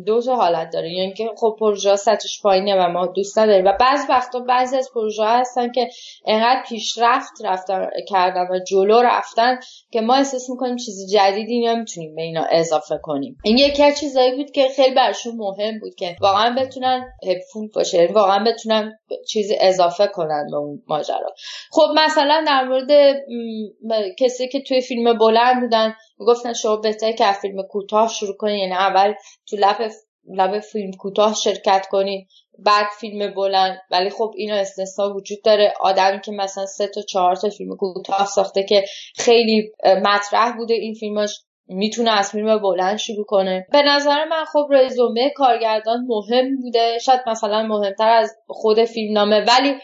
[0.06, 0.92] دو تا حالت داره.
[0.92, 3.64] یعنی که خب پروژه سطحش پایینه و ما دوست نداریم.
[3.64, 5.88] و بعض وقتا بعضی از پروژه هستن که
[6.26, 9.58] انقدر پیشرفت رفتن کردن و جلو رفتن
[9.90, 13.38] که ما احساس می‌کنیم چیز جدیدی نمی‌تونیم به اینا اضافه کنیم.
[13.44, 17.98] این یکی از چیزایی بود که خیلی برشون مهم بود که واقعا بتونن هپفول باشه
[17.98, 21.34] یعنی واقعا بتونن چیزی اضافه کنن به اون ماجرا.
[21.70, 22.90] خب مثلا در مورد
[24.18, 28.72] کسی که توی فیلم بلند بودن گفتن شما بهتره که فیلم کوتاه شروع کنین یعنی
[28.72, 29.14] اول
[29.48, 29.90] تو لب
[30.34, 32.26] لب فیلم کوتاه شرکت کنین
[32.58, 33.78] بعد فیلم بلند.
[33.90, 35.74] ولی خب اینا استثنا وجود داره.
[35.80, 38.84] آدمی که مثلا سه تا چهار تا فیلم کوتاه ساخته که
[39.16, 43.66] خیلی مطرح بوده این فیلماش می‌تونه از فیلم بلند شروع کنه.
[43.72, 46.98] به نظر من خب رزومه کارگردان مهم بوده.
[46.98, 49.44] شاید مثلا مهمتر از خود فیلمنامه.
[49.48, 49.74] ولی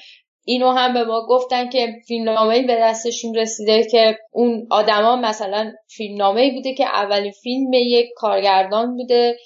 [0.44, 6.50] اینو هم به ما گفتن که فیلمنامه به دستشون رسیده که اون آدما مثلا فیلمنامه
[6.54, 9.36] بوده که اولین فیلم یک کارگردان بوده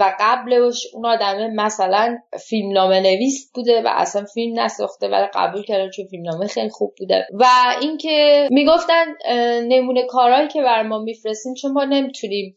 [0.00, 5.90] و قبلش اون آدمه مثلا فیلمنامه نویس بوده و اصلا فیلم نساخته ولی قبول کردن
[5.90, 7.26] چون فیلمنامه خیلی خوب بوده.
[7.32, 7.44] و
[7.80, 9.04] اینکه می‌گفتن
[9.68, 12.54] نمونه کارهایی که بر ما میفرستیم چون ما نمی‌تونیم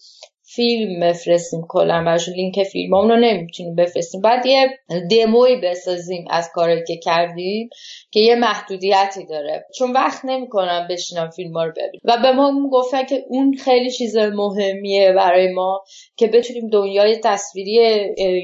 [0.56, 4.22] فیلم بفرستیم کلا براش لینک فیلم رو نمی‌تونیم بفرستیم.
[4.22, 4.70] بعد یه
[5.12, 7.70] دموی بسازیم از کاری که کردیم
[8.12, 9.66] که یه محدودیتی داره.
[9.78, 12.02] چون وقت نمی‌کنم بشینم فیلم ها رو ببینم.
[12.04, 15.84] و به ما گفتن که اون خیلی چیز مهمیه برای ما
[16.18, 17.74] که بتونیم دنیای تصویری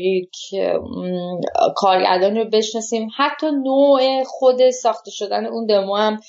[0.01, 0.35] یک
[1.75, 3.07] کارگردان رو بشناسیم.
[3.17, 6.19] حتی نوع خود ساخته شدن اون دمو هم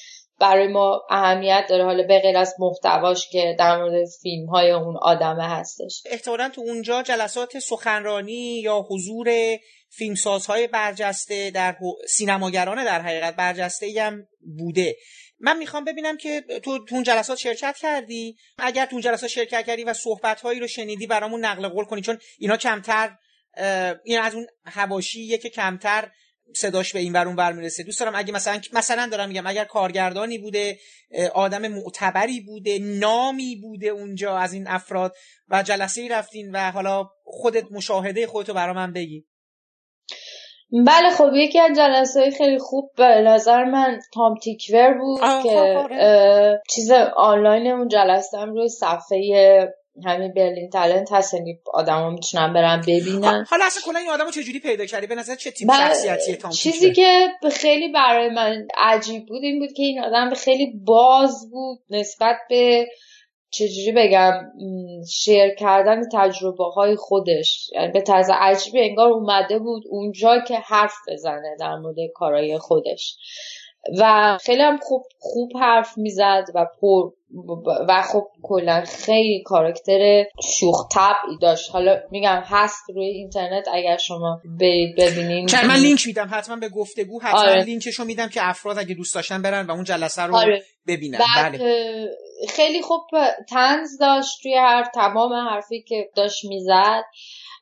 [0.40, 1.84] برای ما اهمیت داره.
[1.84, 6.02] حالا به غیر از محتواش که در مورد فیلم های اون آدمه هستش.
[6.06, 9.28] احتمالا تو اونجا جلسات سخنرانی یا حضور
[9.90, 11.76] فیلمسازهای برجسته در
[12.08, 14.26] سینماگران در حقیقت برجسته هم
[14.58, 14.96] بوده.
[15.40, 19.66] من می‌خوام ببینم که تو تو اون جلسات شرکت کردی؟ اگر تو اون جلسات شرکت
[19.66, 23.16] کردی و صحبت هایی رو شنیدی برامون نقل قول کنی؟ چون اینا کمتر
[24.04, 26.10] این از اون هواشیه که کمتر
[26.56, 30.38] صداش به این ورون بر می‌رسه دوست دارم اگه مثلا مثلا دارم میگم اگر کارگردانی
[30.38, 30.78] بوده
[31.34, 35.14] آدم معتبری بوده نامی بوده اونجا از این افراد
[35.48, 39.24] و جلسه ای رفتین و حالا خودت مشاهده خودتو برا من بگی
[40.86, 45.76] بله خب یکی از جلسه خیلی خوب به نظر من تام تیکور بود که خب،
[45.76, 46.62] آره.
[46.70, 49.74] چیز آنلاین اون جلسه هم روی صفحه
[50.04, 53.44] همین برلین تالنت هست یعنی آدما می‌تونن برن ببینن.
[53.50, 56.92] حالا اصلا کلا این آدمو چجوری پیدا کردی؟ به نظر چه تیم شخصیتی تام چیزی
[56.92, 62.36] که خیلی برای من عجیب بود این بود که این آدم خیلی باز بود نسبت
[62.48, 62.86] به
[63.50, 64.32] چجوری بگم
[65.10, 67.70] شیر کردن تجربه های خودش.
[67.74, 73.16] یعنی به طرز عجیبی انگار اومده بود اونجا که حرف بزنه در مورد کارهای خودش.
[73.98, 77.10] و خیلی هم خوب خوب حرف می‌زد و پر
[77.88, 80.24] و خب کلا خیلی کاراکتر
[80.58, 86.28] شوخ طبعی داشت حالا میگم هست روی اینترنت اگر شما برید ببینین من لینک میدم
[86.32, 87.62] حتما به گفتگو حتما آره.
[87.62, 90.62] لینکشو میدم که افراد اگه دوست داشتن برن و اون جلسه رو آره.
[90.86, 92.08] ببینن بله.
[92.48, 93.00] خیلی خوب
[93.48, 97.04] تنز داشت توی هر تمام حرفی که داشت می‌زد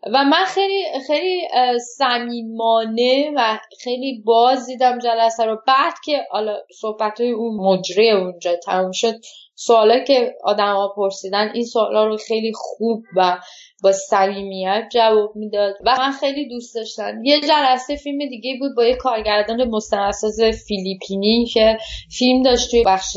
[0.06, 1.48] و من خیلی خیلی
[1.96, 5.58] صمیمانه و خیلی باز دیدم جلسه رو.
[5.66, 9.14] بعد که حالا صحبت های اون مجری اونجا تموم شد
[9.54, 13.38] سوالا که ها پرسیدن این سوالا رو خیلی خوب و
[13.82, 17.24] با صمیمیت جواب می‌داد و من خیلی دوست داشتم.
[17.24, 21.78] یه جلسه فیلم دیگه بود با یه کارگردان مستندساز فیلیپینی که
[22.18, 23.16] فیلم داشت توی بخش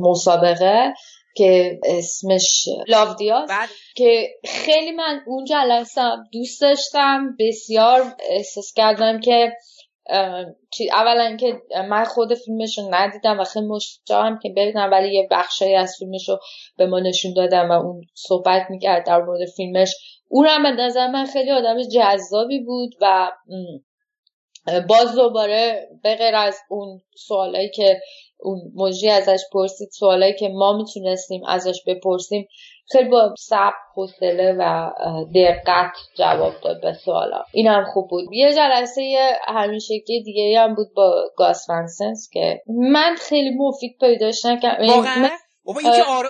[0.00, 0.94] مسابقه.
[1.34, 3.50] که اسمش لاودیاس.
[3.96, 9.52] که خیلی من اون جلسه دوست داشتم بسیار احساس کردم که
[10.92, 15.74] اولا که من خود فیلمش رو ندیدم و خیلی مشتاقم که ببینم ولی یه بخشی
[15.74, 16.38] از فیلمش رو
[16.76, 19.94] به ما نشون دادم و اون صحبت می‌کرد در مورد فیلمش
[20.28, 23.30] اونم به نظر من خیلی آدم جذابی بود و
[24.88, 28.00] باز دوباره به غیر از اون سوالایی که
[28.44, 32.48] اون مجری ازش پرسید سوالایی که ما می‌تونستیم ازش بپرسیم.
[32.92, 34.90] خیلی با صبر حوصله و
[35.34, 37.44] دقت جواب داد به سوالا.
[37.52, 38.24] این هم خوب بود.
[38.32, 39.02] یه جلسه
[39.46, 44.86] همیشگی دیگه هم بود با گاس فنسنس که من خیلی مفید پیداش نکردم.
[44.86, 45.28] واقعا؟
[45.64, 46.24] بابا این که آر...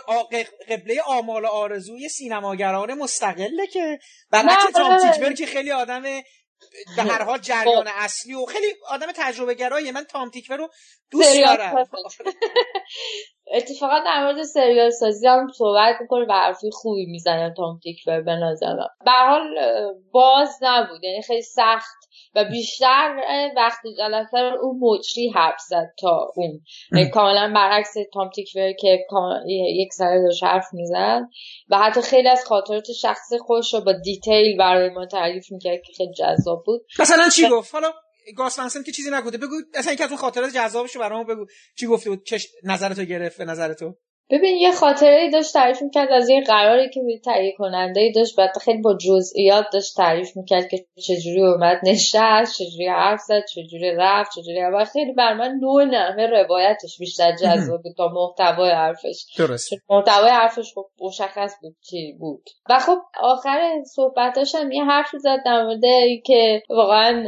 [0.70, 3.98] قبله آمال آرزوی سینماگران مستقله که.
[4.30, 6.02] برعکس تام تیکبر که خیلی آدم
[6.96, 7.92] به هر حال جریان خب.
[7.96, 10.70] اصلی و خیلی آدم تجربه گراییه من تام تیکور رو
[11.10, 11.88] دوست دارم.
[13.52, 18.32] اتفاقا در مورد سریال سازی هم صحبت می‌کنه و حرفی خوبی می‌زنه تام تیکور به
[18.32, 18.88] نظرم.
[19.04, 19.54] به حال
[20.12, 21.04] باز نبود.
[21.04, 21.96] یعنی خیلی سخت
[22.34, 23.16] و بیشتر
[23.56, 26.60] وقتی جلسه رو اون مجری حرف زد تا اون.
[26.92, 29.06] یعنی کاملا برعکس تام تیکور که
[29.48, 31.22] یک سره داشت حرف می‌زد
[31.70, 35.92] و حتی خیلی از خاطرات شخصی خودش رو با دیتیل برای ما تعریف می‌کرد که
[35.96, 36.80] خیلی جذاب بود.
[36.98, 37.92] مثلا چی گفت؟ حالا
[38.36, 41.46] گاس که چیزی نگفته بگو اصلا اینکه از اون خاطرات جذابش رو برام بگو.
[41.76, 43.94] چی گفته بود؟ چه نظرتو گرفت به نظر تو
[44.30, 48.36] ببین یه خاطره ای داشت تعریف می‌کرد از یه قراری که تهیه کننده ای داشت
[48.36, 53.94] بعد خیلی با جزئیات داشت تعریف می‌کرد که چجوری اومد نشست چجوری حرف زد چجوری
[53.96, 59.26] رفت چجوری و خیلی بر من نوع نحوه روایتش بیشتر جذاب بود تا محتوای حرفش.
[59.38, 59.70] درست.
[59.90, 62.50] محتوای حرفش خب مشخص بود چی بود.
[62.70, 65.82] و خب آخر صحبتاش هم یه حرف زد در مورد
[66.24, 67.24] که واقعا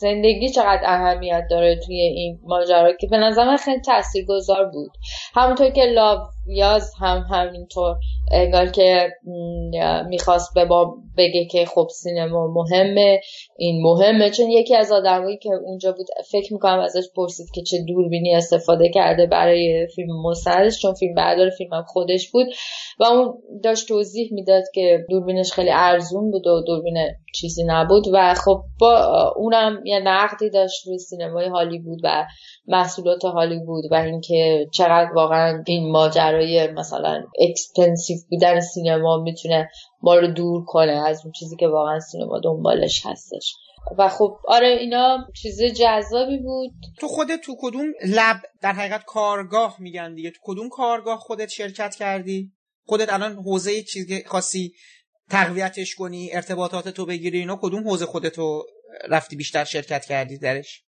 [0.00, 4.90] زندگی چقدر اهمیت داره توی این ماجرا که به نظر خیلی تاثیرگذار بود.
[5.34, 7.96] همونطور که لاو یاز هم همینطور
[8.34, 9.08] انگار که
[10.08, 13.20] می‌خواست به ما بگه که خب سینما مهمه
[13.58, 14.30] این مهمه.
[14.30, 18.88] چون یکی از آدمایی که اونجا بود فکر می‌کنم ازش پرسید که چه دوربینی استفاده
[18.88, 22.46] کرده برای فیلم مستندش چون فیلم بردار فیلمم خودش بود.
[23.00, 26.96] و اون داشت توضیح می‌داد که دوربینش خیلی ارزون بود و دوربین
[27.34, 28.04] چیزی نبود.
[28.12, 32.26] و خب با اونم یه نقدی داشت روی سینمای هالیوود و
[32.66, 39.70] محصولات هالیوود و اینکه چقدر واقعا این ماجرای مثلا expensive بودن سینما می‌تونه
[40.02, 43.54] ما رو دور کنه از اون چیزی که واقعا سینما دنبالش هستش.
[43.98, 46.72] و خب آره اینا چیز جذابی بود.
[47.00, 51.94] تو خودت تو کدوم lab در حقیقت کارگاه میگن دیگه؟ تو کدوم کارگاه خودت شرکت
[51.94, 52.52] کردی؟
[52.86, 54.72] خودت الان حوزه چیزی خاصی
[55.30, 58.62] تقویتش کنی ارتباطات تو بگیری اینا کدوم حوزه خودتو
[59.08, 60.84] رفتی بیشتر شرکت کردی درش؟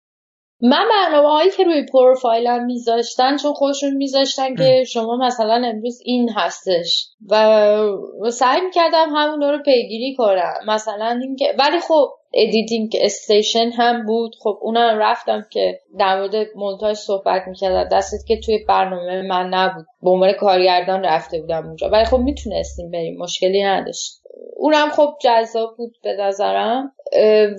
[0.63, 6.31] من برنامه هایی که روی پروفایلم میذاشتن چون خودشون میذاشتن که شما مثلا امروز این
[6.37, 7.09] هستش.
[7.31, 10.55] و سعی می‌کردم همون رو پیگیری کنم.
[10.67, 14.35] مثلا اینکه ولی خب editing station هم بود.
[14.43, 17.89] خب اونم رفتم که در مورد مونتاژ صحبت می‌کردم.
[17.97, 19.87] درسته که توی برنامه من نبود.
[20.03, 21.89] به عنوان کارگردان رفته بودم اونجا.
[21.89, 23.19] ولی خب می‌تونستیم بریم.
[23.19, 24.23] مشکلی نداشت.
[24.57, 26.93] اونم خب جذاب بود به نظرم.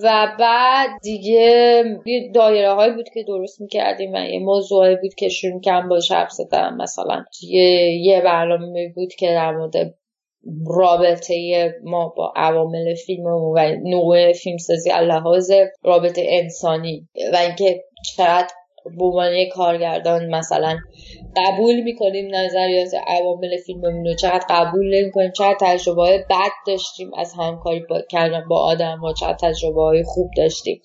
[0.03, 1.83] و بعد دیگه
[2.35, 6.31] دایره هایی بود که درست می‌کردیم و یه موضوعی بود که شروع کم باش حرف
[6.31, 9.95] زدم مثلا یه, یه برنامه بود که در مورد
[10.67, 15.51] رابطه ما با عوامل فیلم و نوع فیلمسازی لحاظ
[15.83, 18.53] رابطه انسانی و اینکه چقدر
[18.97, 20.77] به عنوان کارگردان مثلا
[21.37, 27.79] قبول می‌کنیم نظریات عوامل فیلممون رو چقدر قبول نمی‌کنیم چقدر تجربه بد داشتیم از همکاری
[27.89, 30.81] با کردن با آدم ها چقدر تجربه های خوب داشتیم.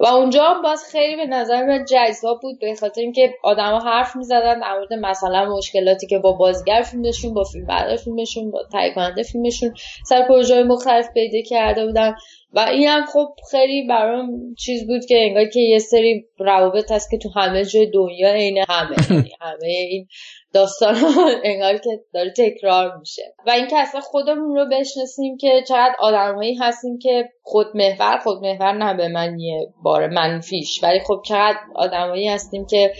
[0.00, 4.16] و اونجا هم باز خیلی به نظر من جذاب بود به خاطر اینکه آدما حرف
[4.16, 8.94] می‌زدن در مورد مثلا مشکلاتی که با بازیگر فیلمشون با فیلم بردار فیلمشون با تهیه
[8.94, 9.74] کننده فیلمشون
[10.04, 12.14] سر پروژه مختلف پیدا کرده بودن.
[12.52, 17.10] و این هم خب خیلی برام چیز بود که انگار که یه سری روابط هست
[17.10, 20.06] که تو همه جای دنیا عین همه یعنی همه این
[20.52, 20.96] داستان
[21.44, 23.22] انگار که داره تکرار میشه.
[23.46, 28.72] و اینکه اصلا خودمون رو بشناسیم که چقدر آدمهایی هستیم که خود محور خود محور
[28.72, 32.92] نه به من یه بار منفیش ولی خب چقدر آدمهایی هستیم که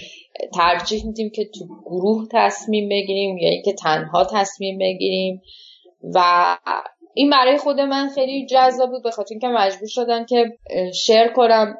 [0.55, 5.43] ترجیح میدیم که تو گروه تصمیم بگیریم یا اینکه تنها تصمیم بگیریم
[6.15, 6.21] و
[7.19, 10.59] این برای خود من خیلی جذاب بود به خاطر اینکه مجبور شدم که
[10.95, 11.77] شیر کنم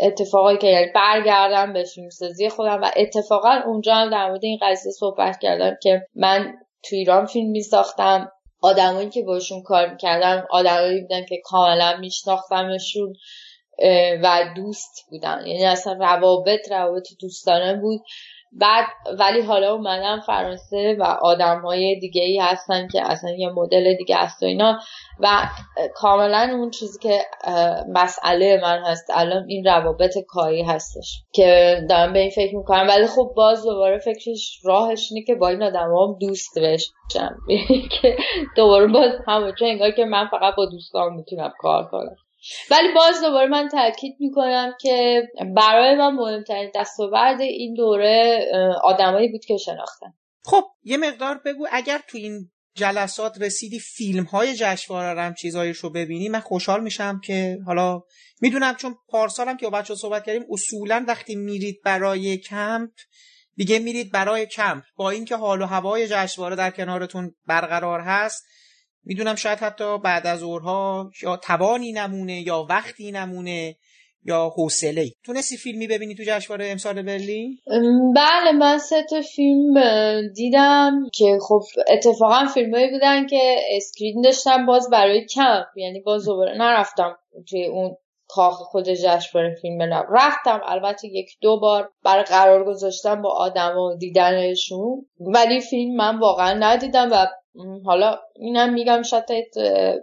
[0.00, 4.92] اتفاقایی که یعنی برگردم به فیلمسازی خودم و اتفاقا اونجا هم در مورد این قضیه
[4.92, 11.00] صحبت کردم که من تو ایران فیلم می ساختم آدمایی که باشون کار می‌کردم آدمایی
[11.00, 13.14] بودن که کاملا میشناختمشون
[14.22, 15.46] و دوست بودن.
[15.46, 18.00] یعنی اصلا روابط روابط دوستانه بود.
[18.52, 18.86] بعد
[19.18, 24.16] ولی حالا اومدم فرانسه و آدم های دیگه ای هستن که اصلا یه مدل دیگه
[24.16, 24.78] است و اینا.
[25.20, 25.28] و
[25.94, 27.20] کاملا اون چیزی که
[27.88, 32.86] مسئله من هست الان این روابط کاری هستش که دارم به این فکر می‌کنم.
[32.88, 37.36] ولی خب باز دوباره فکرش راهش اینه که با این آدم هم دوست بشم.
[38.02, 38.16] که
[38.56, 42.16] دوباره باز همونجا انگار که من فقط با دوستان می‌تونم کار کنم.
[42.70, 45.22] ولی باز دوباره من تاکید می‌کنم که
[45.56, 48.46] برای من مهمترین دستاورد این دوره
[48.82, 54.54] آدمایی بود که شناختم خب یه مقدار بگو اگر تو این جلسات رسیدی فیلم های
[54.54, 58.02] جشنواره هم چیزایش رو ببینی من خوشحال میشم که حالا
[58.40, 62.90] می‌دونم چون پارسالم که با بچه صحبت کردیم اصولا وقتی میرید برای کمپ
[63.56, 64.82] دیگه میرید برای کمپ.
[64.96, 68.44] با اینکه حال و هوای جشنواره در کنارتون برقرار هست
[69.06, 73.76] می‌دونم شاید حتی بعد از اورها یا توانی نمونه یا وقتی نمونه
[74.24, 75.12] یا حوصله ای.
[75.24, 77.58] تونستی فیلمی ببینی تو جشنواره امسال برلین؟
[78.16, 79.74] بله من سه تا فیلم
[80.34, 86.58] دیدم که خب اتفاقا فیلمایی بودن که اسکرین داشتم باز برای کمپ یعنی باز دوباره
[86.58, 87.16] نرفتم
[87.50, 87.96] توی اون
[88.28, 93.78] کاخ خود جشنواره فیلم بنام رفتم البته یک دو بار برای قرار گذاشتم با آدم
[93.78, 95.06] و دیدنشون.
[95.20, 97.26] ولی فیلم من واقعا ندیدم و
[97.84, 99.24] حالا اینم میگم شاید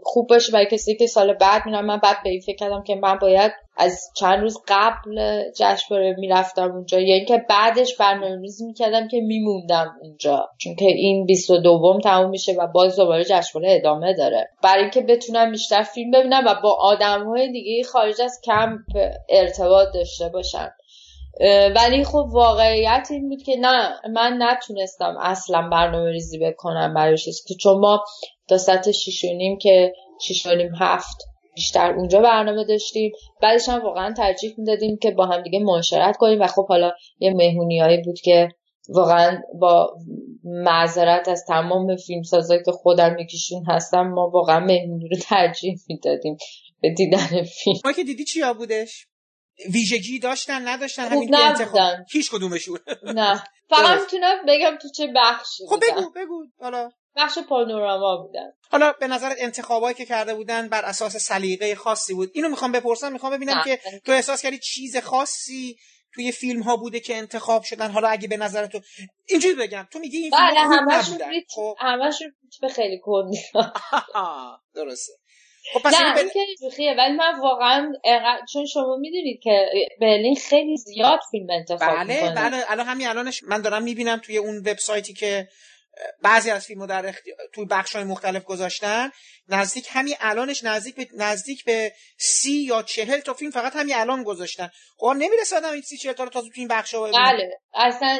[0.03, 2.95] خوب باشه برای کسی که سال بعد میرم من بعد به این فکر کردم که
[2.95, 6.99] من باید از چند روز قبل جشنواره می‌رفتم اونجا.
[6.99, 10.49] یا اینکه بعدش برنامه ریزی می‌کردم که میموندم اونجا.
[10.57, 14.49] چون که این 22 تموم میشه و باز دوباره جشنواره ادامه داره.
[14.63, 18.81] برای اینکه بتونم بیشتر فیلم ببینم و با آدم های دیگه خارج از کمپ
[19.29, 20.71] ارتباط داشته باشم.
[21.75, 27.17] ولی خب واقعیت این بود که نه من نتونستم اصلا برنامه ریزی بکنم برای
[27.47, 28.03] که چون ما
[28.47, 30.47] تا سطح شیش نیم که شیش
[30.79, 31.17] هفت
[31.55, 33.11] بیشتر اونجا برنامه داشتیم
[33.41, 37.33] بعدش هم واقعا ترجیح می‌دادیم که با هم دیگه معاشرت کنیم و خب حالا یه
[37.33, 38.49] مهمونیایی بود که
[38.89, 39.97] واقعا با
[40.43, 46.37] معذرت از تمام فیلمسازایی که خودم یکیشون هستم ما واقعا مهمونی رو ترجیح می‌دادیم
[46.81, 47.79] به دیدن فیلم.
[47.85, 49.07] ما که دیدی چیا بودش؟
[49.73, 52.79] ویژگی داشتن نداشتن همین انتخاب هیچ کدومشون.
[53.03, 53.43] نه.
[53.69, 56.45] فقط می‌تونم بگم تو چه بخشی خب بگو بگو.
[56.59, 56.89] حالا.
[57.15, 58.51] بخش پانوراما بودن.
[58.71, 63.13] حالا به نظرت انتخابایی که کرده بودن بر اساس سلیقه خاصی بود؟ اینو می‌خوام بپرسم
[63.13, 65.77] می‌خوام ببینم که تو احساس کردی چیز خاصی
[66.13, 68.81] توی فیلم ها بوده که انتخاب شدن؟ حالا اگه به نظر تو
[69.29, 69.87] اینجوری بگم.
[69.91, 71.17] تو میگی این بله همشون
[71.49, 71.75] خب.
[71.79, 73.39] همشون به خیلی کندی
[74.75, 75.13] درسته.
[75.73, 76.29] خب پس نه این
[76.77, 77.93] که ولی من واقعا
[78.53, 79.69] چون شما می‌دونید که
[80.01, 82.35] برلین خیلی زیاد فیلم انتخاب بله می‌کنه.
[82.35, 85.47] بله الان همین الانش من دارم می‌بینم توی اون وبسایتی که
[86.23, 87.31] بعضی از فیلمو در اختی...
[87.53, 89.11] توی بخش های مختلف گذاشتن
[89.49, 94.23] نزدیک همین الانش نزدیک به نزدیک به سی یا چهل تا فیلم فقط همین الان
[94.23, 97.49] گذاشتن خب نمی‌رسه آدم این سی چهل تا رو تازه تو این بخش ها بله
[97.73, 98.19] اصلا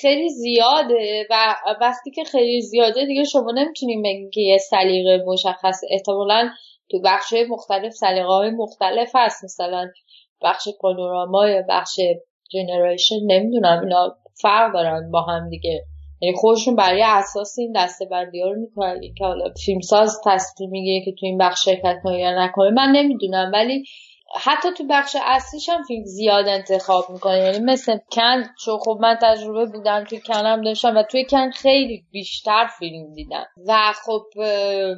[0.00, 5.80] خیلی زیاده و وقتی که خیلی زیاده دیگه شما نمی‌تونیم بگیم که یه سلیقه مشخص
[5.90, 6.50] احتمالاً
[6.90, 9.44] تو بخش مختلف سلیقه های مختلف هست.
[9.44, 9.88] مثلا
[10.42, 12.00] بخش پانوراما یا بخش
[12.50, 15.84] جنریشن نمی‌دونم اینا فرق دارن با هم دیگه.
[16.20, 19.00] یعنی خودشون برای اساس این دسته بندی ها رو می‌کنن.
[19.18, 23.50] که حالا فیلمساز تصمیم میگه که تو این بخش شرکت کنه یا نکنه من نمی‌دونم.
[23.54, 23.84] ولی
[24.36, 27.38] حتی تو بخش اصلیش هم فیلم زیاد انتخاب می‌کنه.
[27.38, 32.04] یعنی مثل کن چون خب من تجربه بودم توی کنم داشتم و توی کن خیلی
[32.10, 33.46] بیشتر فیلم دیدم.
[33.66, 34.22] و خب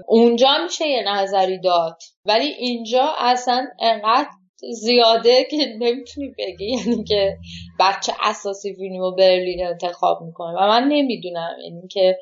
[0.08, 1.98] اونجا میشه یه نظری داد.
[2.24, 4.28] ولی اینجا اصلا انقدر
[4.72, 6.66] زیاده که نمی‌تونی بگی.
[6.66, 7.36] یعنی که
[7.80, 10.56] بچه اساسی فیلم و برلین انتخاب می‌کنه.
[10.58, 11.56] و من نمی‌دونم.
[11.64, 12.18] یعنی که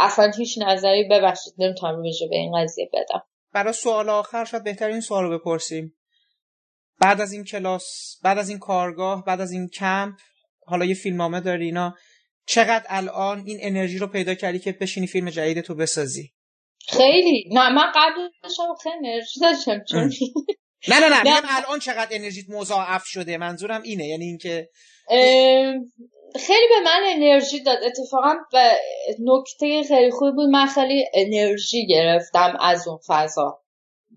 [0.00, 1.54] اصلا هیچ نظری ببخشید.
[1.58, 3.22] نمی‌تونم رو به این قضیه بدم.
[3.52, 5.94] برای سوال آخر شاید بهترین سوال رو بپرسیم.
[7.00, 10.14] بعد از این کلاس بعد از این کارگاه بعد از این کمپ
[10.66, 11.94] حالا یه فیلمنامه داری اینا
[12.46, 16.32] چقدر الان این انرژی رو پیدا کردی که بشینی فیلم جدید تو بسازی؟
[16.88, 17.44] خیلی.
[17.52, 20.12] نه من قبل داشتم خیلی انرژی داشتم چون
[20.90, 21.56] نه نه نه, نه.
[21.56, 24.68] الان چقدر انرژیت مضاعف شده منظورم اینه یعنی اینکه
[26.36, 27.78] خیلی به من انرژی داد.
[27.84, 28.72] اتفاقا به
[29.20, 33.60] نکته خیلی خوبی بود من خیلی انرژی گرفتم از اون فضا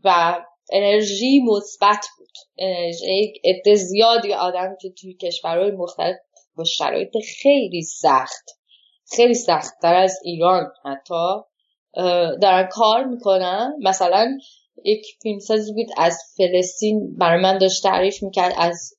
[0.04, 0.40] و
[0.72, 2.21] انرژی مثبت بود
[2.58, 6.16] انرژی عده زیادی آدم که توی کشورهای مختلف
[6.56, 8.46] با شرایط خیلی سخت
[9.16, 11.42] خیلی سختتر از ایران حتی
[12.42, 13.74] دارن کار می‌کنن.
[13.84, 14.38] مثلا
[14.86, 18.94] یک فیلمسازی بود از فلسطین برای من داشت تعریف می‌کرد از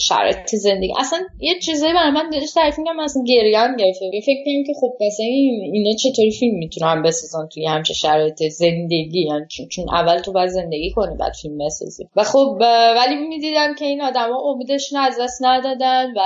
[0.00, 0.92] شرایط زندگی.
[0.98, 3.98] اصلا یه چیزایی برای من داشت تعریف می‌کرد من اصلا گریان گرفت.
[3.98, 5.26] فکر کنم که خب مثلا
[5.72, 10.90] اینا چطوری فیلم می‌تونن بسازن توی همچه شرایط زندگی؟ یعنی چون اول تو باید زندگی
[10.90, 12.04] کنی بعد فیلم بسازی.
[12.16, 12.58] و خب
[12.96, 16.20] ولی می‌دیدم که این آدما امیدشون از دست ندادن و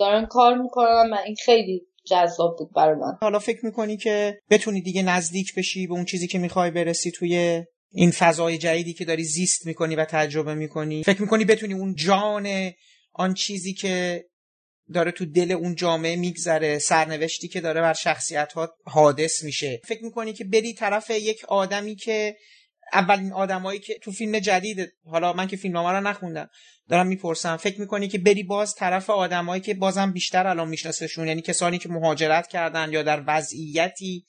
[0.00, 3.12] دارن کار می‌کنن من این خیلی جذاب بود برای من.
[3.20, 7.64] حالا فکر می‌کنی که بتونی دیگه نزدیک بشی به اون چیزی که می‌خوای برسی توی
[7.94, 11.02] این فضای جدیدی که داری زیست می‌کنی و تجربه می‌کنی.
[11.02, 12.72] فکر می‌کنی بتونی اون جان
[13.12, 14.24] آن چیزی که
[14.94, 19.80] داره تو دل اون جامعه میگذره سرنوشتی که داره بر شخصیت ها حادث میشه.
[19.84, 22.36] فکر می‌کنی که بری طرف یک آدمی که
[22.92, 26.48] اولین آدمایی که تو فیلم جدید حالا من که فیلمنامه رو نخوندم
[26.88, 27.56] دارم می‌پرسم.
[27.56, 31.88] فکر می‌کنی که بری باز طرف آدمایی که بازم بیشتر الان میشناسشون یعنی کسانی که
[31.88, 34.24] مهاجرت کردن یا در وضعیتی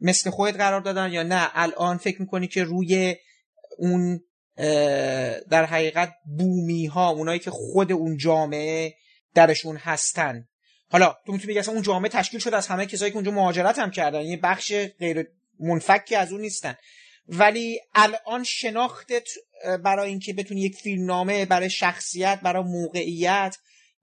[0.00, 1.50] مثل خودت قرار دادن یا نه.
[1.54, 3.16] الان فکر می‌کنی که روی
[3.78, 4.20] اون
[5.50, 8.94] در حقیقت بومی ها اونایی که خود اون جامعه
[9.34, 10.48] درشون هستن.
[10.90, 13.90] حالا تو می‌تونی بگی اون جامعه تشکیل شده از همه کسایی که اونجا مهاجرت هم
[13.90, 14.22] کردن.
[14.22, 15.26] یه بخش غیر
[15.60, 16.74] منفکی از اون نیستن.
[17.28, 19.28] ولی الان شناختت
[19.84, 23.56] برای اینکه بتونی یک فیلمنامه برای شخصیت برای موقعیت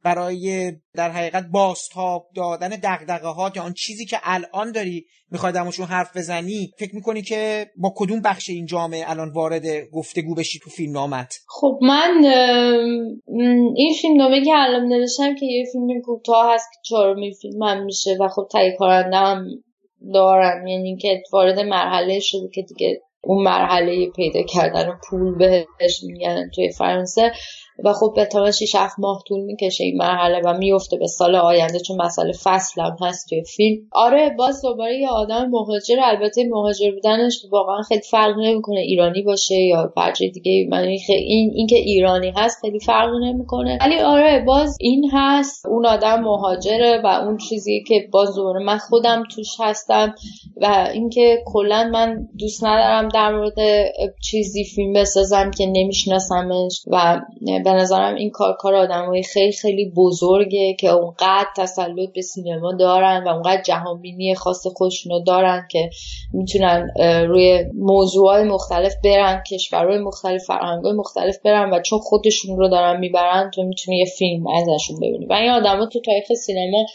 [0.04, 5.86] برای در حقیقت بازتاب دادن دغدغه ها یا آن چیزی که الان داری می‌خوای درموشون
[5.86, 10.70] حرف بزنی فکر می‌کنی که با کدوم بخش این جامعه الان وارد گفتگو بشی تو
[10.70, 12.26] فیلم نامت؟ خب من
[13.76, 17.86] این فیلم نامه که الان نوشتم که یه فیلم کوتاه هست که چهارمین فیلم هم
[17.86, 19.46] میشه و خب تایی کننده هم
[20.14, 26.50] دارم یعنی که وارد مرحله شده که دیگه اون مرحله پیدا کردن پول بهش میگن
[26.56, 27.32] توی فرانسه.
[27.84, 31.80] و خب به تا 6 ماه طول می‌کشه این مرحله و میفته به سال آینده
[31.80, 33.82] چون مسئله فصل هم هست توی فیلم.
[33.92, 39.56] آره باز دوباره یه آدم مهاجر البته مهاجر بودنش واقعا خیلی فرق نمی‌کنه ایرانی باشه
[39.56, 40.68] یا فرجه دیگه.
[40.70, 43.78] من این اینکه ایرانی هست خیلی فرق نمی‌کنه.
[43.82, 45.66] ولی آره باز این هست.
[45.66, 50.16] اون آدم مهاجره و اون چیزی که باز دوباره من خودم توش هستم
[50.62, 53.58] و اینکه کلا من دوست ندارم در مورد
[54.24, 57.20] چیزی فیلم بسازم که نمیشناسمش و
[57.68, 63.24] به نظرم این کار کار آدمای خیلی خیلی بزرگه که اونقدر تسلط به سینما دارن
[63.24, 65.90] و اونقدر جهانبینی خاص خودشونو دارن که
[66.34, 66.90] می‌تونن
[67.28, 73.52] روی موضوعات مختلف برن کشورهای مختلف فرهنگهای مختلف برن و چون خودشون رو دارن می‌برن
[73.54, 75.26] تو می‌تونی یه فیلم ازشون ببینی.
[75.26, 76.86] و این آدما تو تاریخ سینما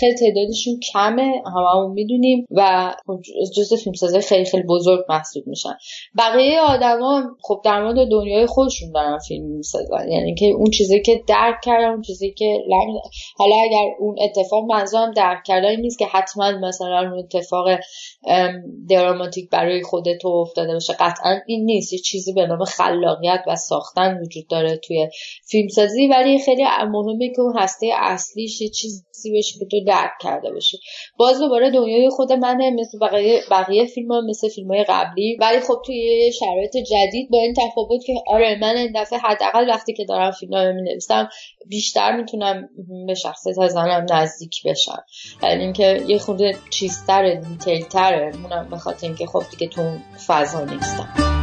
[0.00, 3.20] خیلی تعدادشون کمه هممون می‌دونیم و خب
[3.56, 5.74] جز فیلمسازای خیلی خیلی بزرگ محسوب میشن.
[6.18, 10.06] بقیه آدما خب در مورد دنیای خودشون دارن فیلم می‌سازن.
[10.14, 12.58] یعنی که اون چیزی که درک کردن اون چیزی که
[13.36, 17.66] حالا اگر اون اتفاق منظورم درک کردن نیست که حتما مثلا اون اتفاق
[18.90, 20.92] دراماتیک برای خودت افتاده باشه.
[20.92, 21.92] قطعا این نیست.
[21.92, 25.08] یه چیزی به نام خلاقیت و ساختن وجود داره توی
[25.50, 29.04] فیلمسازی ولی خیلی مهمه که اون هسته اصلیش یه چیزی
[29.34, 30.78] باشه که تو درک کرده باشی.
[31.18, 35.36] باز دوباره دنیای خود منه مثل بقیه بقیه فیلم ها مثل فیلم های قبلی.
[35.40, 39.92] ولی خب توی شرایط جدید با این تفاوت که آره من این دفعه حداقل وقتی
[39.92, 41.28] که دارم فیلم ها می
[41.66, 42.68] بیشتر می‌تونم
[43.06, 45.04] به شخصیت زنم نزدیک بشم.
[45.42, 47.84] یعنی اینکه یه خورده چیزتر دیتیل
[48.36, 51.33] مونم به خاطر اینکه خب دیگه تو فضا نیستم.